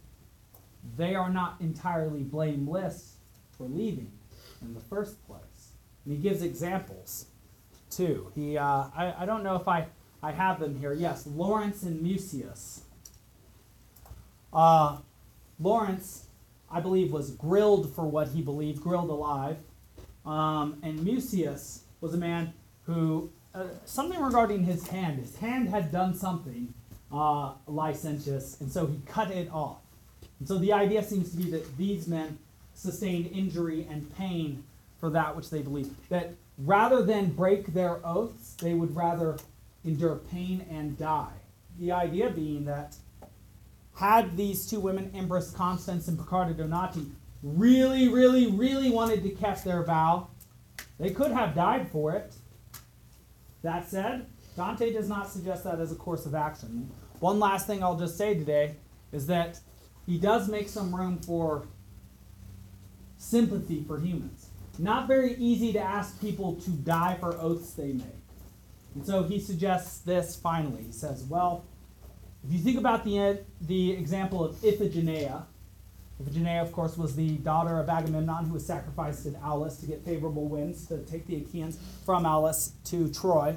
they 0.96 1.14
are 1.14 1.30
not 1.30 1.56
entirely 1.60 2.22
blameless 2.22 3.14
for 3.56 3.64
leaving 3.64 4.12
in 4.60 4.74
the 4.74 4.80
first 4.80 5.26
place. 5.26 5.72
And 6.04 6.14
he 6.14 6.22
gives 6.22 6.42
examples 6.42 7.26
too. 7.90 8.30
He, 8.34 8.58
uh, 8.58 8.64
I, 8.94 9.14
I 9.20 9.26
don't 9.26 9.42
know 9.42 9.56
if 9.56 9.66
I, 9.66 9.86
I 10.22 10.32
have 10.32 10.60
them 10.60 10.78
here. 10.78 10.92
Yes, 10.92 11.26
Lawrence 11.26 11.82
and 11.82 12.00
Mucius. 12.02 12.82
Uh, 14.52 14.98
Lawrence, 15.60 16.26
I 16.70 16.80
believe, 16.80 17.12
was 17.12 17.30
grilled 17.32 17.94
for 17.94 18.06
what 18.06 18.28
he 18.28 18.42
believed, 18.42 18.82
grilled 18.82 19.10
alive. 19.10 19.56
Um, 20.24 20.78
and 20.82 21.00
Mucius 21.00 21.82
was 22.00 22.14
a 22.14 22.18
man 22.18 22.52
who, 22.84 23.30
uh, 23.54 23.64
something 23.84 24.20
regarding 24.20 24.64
his 24.64 24.86
hand, 24.88 25.18
his 25.18 25.36
hand 25.36 25.68
had 25.68 25.90
done 25.90 26.14
something 26.14 26.72
uh, 27.12 27.54
licentious, 27.66 28.60
and 28.60 28.70
so 28.70 28.86
he 28.86 29.00
cut 29.06 29.30
it 29.30 29.50
off. 29.52 29.78
And 30.38 30.46
so 30.46 30.58
the 30.58 30.72
idea 30.72 31.02
seems 31.02 31.30
to 31.30 31.36
be 31.36 31.50
that 31.50 31.76
these 31.76 32.06
men 32.06 32.38
sustained 32.74 33.26
injury 33.32 33.86
and 33.90 34.14
pain 34.16 34.62
for 35.00 35.10
that 35.10 35.34
which 35.34 35.50
they 35.50 35.62
believed. 35.62 35.90
That 36.10 36.34
rather 36.58 37.02
than 37.02 37.30
break 37.30 37.72
their 37.72 38.04
oaths, 38.06 38.54
they 38.60 38.74
would 38.74 38.94
rather 38.94 39.36
endure 39.84 40.16
pain 40.16 40.64
and 40.70 40.96
die. 40.98 41.32
The 41.78 41.92
idea 41.92 42.30
being 42.30 42.64
that 42.66 42.96
had 43.98 44.36
these 44.36 44.64
two 44.64 44.78
women, 44.78 45.10
Empress 45.12 45.50
Constance 45.50 46.06
and 46.06 46.16
Piccarda 46.16 46.54
Donati, 46.54 47.04
really, 47.42 48.06
really, 48.06 48.46
really 48.46 48.90
wanted 48.90 49.24
to 49.24 49.30
catch 49.30 49.64
their 49.64 49.82
vow, 49.82 50.28
they 51.00 51.10
could 51.10 51.32
have 51.32 51.52
died 51.52 51.90
for 51.90 52.12
it. 52.12 52.32
That 53.62 53.88
said, 53.88 54.26
Dante 54.56 54.92
does 54.92 55.08
not 55.08 55.28
suggest 55.28 55.64
that 55.64 55.80
as 55.80 55.90
a 55.90 55.96
course 55.96 56.26
of 56.26 56.36
action. 56.36 56.88
One 57.18 57.40
last 57.40 57.66
thing 57.66 57.82
I'll 57.82 57.98
just 57.98 58.16
say 58.16 58.34
today 58.34 58.76
is 59.10 59.26
that 59.26 59.58
he 60.06 60.16
does 60.16 60.48
make 60.48 60.68
some 60.68 60.94
room 60.94 61.18
for 61.18 61.66
sympathy 63.16 63.82
for 63.82 63.98
humans. 63.98 64.50
Not 64.78 65.08
very 65.08 65.34
easy 65.34 65.72
to 65.72 65.80
ask 65.80 66.20
people 66.20 66.54
to 66.60 66.70
die 66.70 67.16
for 67.18 67.36
oaths 67.36 67.72
they 67.72 67.94
make. 67.94 68.06
And 68.94 69.04
so 69.04 69.24
he 69.24 69.40
suggests 69.40 69.98
this 69.98 70.36
finally. 70.36 70.84
He 70.84 70.92
says, 70.92 71.24
well, 71.24 71.64
if 72.44 72.52
you 72.52 72.58
think 72.58 72.78
about 72.78 73.04
the, 73.04 73.40
the 73.60 73.92
example 73.92 74.44
of 74.44 74.56
Iphigenia, 74.56 75.44
Iphigenia, 76.22 76.62
of 76.62 76.72
course, 76.72 76.96
was 76.96 77.14
the 77.14 77.36
daughter 77.38 77.78
of 77.78 77.88
Agamemnon 77.88 78.46
who 78.46 78.54
was 78.54 78.66
sacrificed 78.66 79.26
in 79.26 79.36
Aulis 79.36 79.78
to 79.80 79.86
get 79.86 80.04
favorable 80.04 80.48
winds 80.48 80.86
to 80.86 80.98
take 81.04 81.26
the 81.26 81.36
Achaeans 81.36 81.78
from 82.04 82.24
Aulis 82.24 82.72
to 82.86 83.12
Troy. 83.12 83.56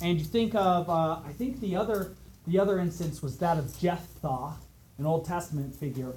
And 0.00 0.18
you 0.18 0.24
think 0.24 0.54
of, 0.54 0.88
uh, 0.88 1.20
I 1.26 1.32
think 1.36 1.60
the 1.60 1.76
other, 1.76 2.12
the 2.46 2.58
other 2.58 2.78
instance 2.78 3.22
was 3.22 3.36
that 3.38 3.58
of 3.58 3.78
Jephthah, 3.78 4.54
an 4.98 5.06
Old 5.06 5.26
Testament 5.26 5.74
figure. 5.74 6.14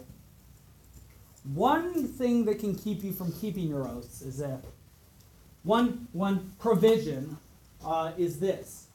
One 1.54 2.08
thing 2.08 2.46
that 2.46 2.60
can 2.60 2.76
keep 2.76 3.04
you 3.04 3.12
from 3.12 3.34
keeping 3.34 3.68
your 3.68 3.86
oaths 3.86 4.22
is 4.22 4.38
that 4.38 4.64
one, 5.64 6.08
one 6.14 6.54
provision 6.60 7.38
uh, 7.84 8.14
is 8.18 8.40
this. 8.40 8.88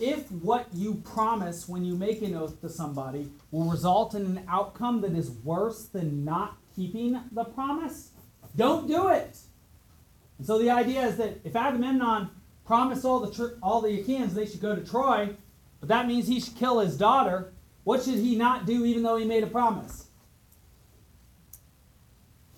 If 0.00 0.30
what 0.30 0.66
you 0.74 0.94
promise 0.96 1.68
when 1.68 1.84
you 1.84 1.94
make 1.94 2.22
an 2.22 2.34
oath 2.34 2.60
to 2.62 2.68
somebody 2.68 3.30
will 3.50 3.70
result 3.70 4.14
in 4.14 4.22
an 4.22 4.44
outcome 4.48 5.00
that 5.02 5.12
is 5.12 5.30
worse 5.30 5.86
than 5.86 6.24
not 6.24 6.56
keeping 6.74 7.20
the 7.30 7.44
promise, 7.44 8.10
don't 8.56 8.88
do 8.88 9.08
it. 9.08 9.36
And 10.38 10.46
so 10.46 10.58
the 10.58 10.70
idea 10.70 11.06
is 11.06 11.16
that 11.16 11.40
if 11.44 11.54
Agamemnon 11.54 12.30
promised 12.64 13.04
all 13.04 13.20
the 13.20 13.32
tr- 13.32 13.56
all 13.62 13.80
the 13.80 14.00
Achaeans 14.00 14.34
they 14.34 14.46
should 14.46 14.60
go 14.60 14.74
to 14.74 14.84
Troy, 14.84 15.30
but 15.80 15.88
that 15.88 16.06
means 16.06 16.26
he 16.26 16.40
should 16.40 16.56
kill 16.56 16.80
his 16.80 16.96
daughter, 16.96 17.52
what 17.84 18.02
should 18.02 18.14
he 18.14 18.34
not 18.34 18.66
do 18.66 18.84
even 18.84 19.02
though 19.02 19.16
he 19.16 19.24
made 19.24 19.44
a 19.44 19.48
promise? 19.48 20.08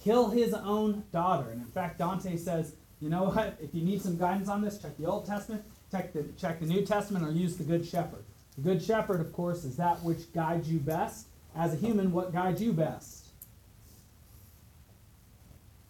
Kill 0.03 0.31
his 0.31 0.55
own 0.55 1.05
daughter. 1.13 1.51
And 1.51 1.61
in 1.61 1.67
fact, 1.69 1.99
Dante 1.99 2.37
says, 2.37 2.77
you 3.01 3.11
know 3.11 3.25
what? 3.25 3.59
If 3.61 3.75
you 3.75 3.83
need 3.83 4.01
some 4.01 4.17
guidance 4.17 4.49
on 4.49 4.63
this, 4.63 4.79
check 4.79 4.97
the 4.97 5.07
Old 5.07 5.27
Testament, 5.27 5.65
check 5.91 6.13
the, 6.13 6.25
check 6.39 6.61
the 6.61 6.67
New 6.67 6.85
Testament, 6.85 7.25
or 7.25 7.31
use 7.31 7.57
the 7.57 7.65
Good 7.65 7.87
Shepherd. 7.87 8.25
The 8.57 8.63
Good 8.63 8.83
Shepherd, 8.83 9.21
of 9.21 9.33
course, 9.33 9.65
is 9.65 9.77
that 9.77 10.03
which 10.03 10.33
guides 10.33 10.71
you 10.71 10.79
best. 10.79 11.27
As 11.55 11.73
a 11.73 11.77
human, 11.77 12.13
what 12.13 12.33
guides 12.33 12.61
you 12.61 12.73
best? 12.73 13.27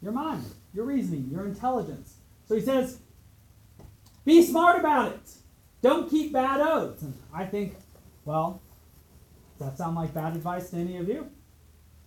Your 0.02 0.12
mind, 0.12 0.44
your 0.74 0.84
reasoning, 0.84 1.28
your 1.30 1.44
intelligence. 1.44 2.14
So 2.48 2.54
he 2.54 2.60
says, 2.60 2.98
be 4.24 4.42
smart 4.42 4.78
about 4.78 5.12
it. 5.12 5.30
Don't 5.82 6.08
keep 6.08 6.32
bad 6.32 6.60
oaths. 6.60 7.02
And 7.02 7.14
I 7.32 7.44
think, 7.44 7.76
well, 8.24 8.60
does 9.58 9.68
that 9.68 9.78
sound 9.78 9.96
like 9.96 10.12
bad 10.14 10.36
advice 10.36 10.70
to 10.70 10.76
any 10.76 10.98
of 10.98 11.08
you? 11.08 11.28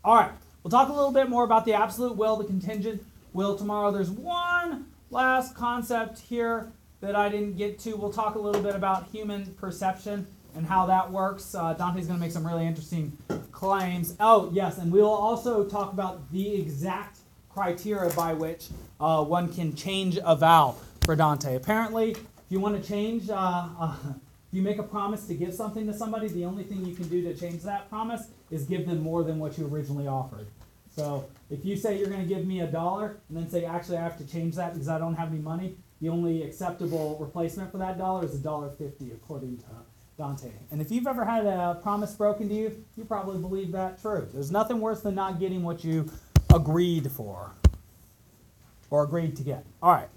All 0.04 0.15
right, 0.15 0.32
we'll 0.63 0.71
talk 0.71 0.89
a 0.89 0.93
little 0.93 1.12
bit 1.12 1.30
more 1.30 1.43
about 1.43 1.65
the 1.65 1.73
absolute 1.73 2.15
will, 2.15 2.38
the 2.38 2.45
contingent 2.45 3.04
will 3.34 3.58
tomorrow. 3.58 3.91
There's 3.91 4.10
one 4.10 4.88
last 5.12 5.56
concept 5.56 6.19
here 6.19 6.71
that 7.02 7.16
I 7.16 7.30
didn't 7.30 7.58
get 7.58 7.80
to. 7.80 7.96
We'll 7.96 8.12
talk 8.12 8.36
a 8.36 8.40
little 8.40 8.62
bit 8.62 8.76
about 8.76 9.08
human 9.12 9.46
perception 9.54 10.28
and 10.56 10.66
how 10.66 10.86
that 10.88 11.12
works. 11.12 11.56
Uh, 11.56 11.74
Dante's 11.74 12.08
going 12.08 12.20
to 12.20 12.26
make 12.26 12.32
some 12.32 12.46
really 12.46 12.66
interesting 12.66 13.18
claims. 13.52 14.16
Oh, 14.20 14.50
yes, 14.54 14.78
and 14.78 14.92
we'll 14.92 15.08
also 15.10 15.64
talk 15.64 15.94
about 15.94 16.32
the 16.32 16.56
exact 16.56 17.20
criteria 17.50 18.12
by 18.14 18.34
which 18.34 18.68
uh, 19.00 19.24
one 19.24 19.52
can 19.54 19.76
change 19.76 20.18
a 20.24 20.36
vow 20.36 20.76
for 21.06 21.16
Dante. 21.16 21.56
Apparently, 21.56 22.12
if 22.12 22.26
you 22.50 22.60
want 22.60 22.82
to 22.82 22.88
change, 22.88 23.30
uh, 23.30 23.68
uh, 23.80 23.96
if 24.06 24.16
you 24.52 24.62
make 24.62 24.80
a 24.80 24.84
promise 24.84 25.26
to 25.28 25.34
give 25.36 25.54
something 25.54 25.86
to 25.88 25.94
somebody, 25.94 26.28
the 26.28 26.46
only 26.46 26.64
thing 26.64 26.86
you 26.86 26.96
can 26.96 27.08
do 27.08 27.22
to 27.22 27.36
change 27.36 27.62
that 27.64 27.90
promise 27.90 28.30
is 28.52 28.64
give 28.64 28.88
them 28.88 29.02
more 29.02 29.24
than 29.24 29.40
what 29.40 29.58
you 29.58 29.68
originally 29.68 30.08
offered. 30.08 30.48
So 30.96 31.30
if 31.50 31.64
you 31.64 31.78
say 31.78 31.98
you're 31.98 32.10
going 32.10 32.22
to 32.22 32.28
give 32.28 32.46
me 32.46 32.62
a 32.62 32.68
dollar 32.68 33.18
and 33.30 33.38
then 33.38 33.50
say, 33.50 33.64
actually, 33.64 33.98
I 33.98 34.04
have 34.04 34.18
to 34.18 34.26
change 34.26 34.56
that 34.56 34.74
because 34.74 34.90
I 34.90 34.98
don't 34.98 35.16
have 35.16 35.30
any 35.32 35.40
money, 35.40 35.76
the 36.02 36.10
only 36.10 36.44
acceptable 36.44 37.18
replacement 37.20 37.72
for 37.72 37.78
that 37.78 37.98
dollar 37.98 38.26
is 38.26 38.36
a 38.36 38.40
dollar 38.40 38.70
fifty, 38.70 39.12
according 39.12 39.58
to 39.58 39.66
Dante. 40.18 40.52
And 40.72 40.82
if 40.82 40.92
you've 40.92 41.08
ever 41.08 41.26
had 41.26 41.46
a 41.46 41.80
promise 41.82 42.14
broken 42.14 42.50
to 42.50 42.54
you, 42.54 42.86
you 42.98 43.06
probably 43.06 43.40
believe 43.40 43.72
that 43.72 44.02
true. 44.02 44.28
There's 44.34 44.52
nothing 44.52 44.82
worse 44.82 45.02
than 45.02 45.16
not 45.16 45.40
getting 45.40 45.64
what 45.64 45.84
you 45.84 46.12
agreed 46.54 47.12
for 47.12 47.54
or 48.90 49.04
agreed 49.04 49.36
to 49.38 49.44
get. 49.44 49.66
All 49.82 49.92
right. 49.92 50.10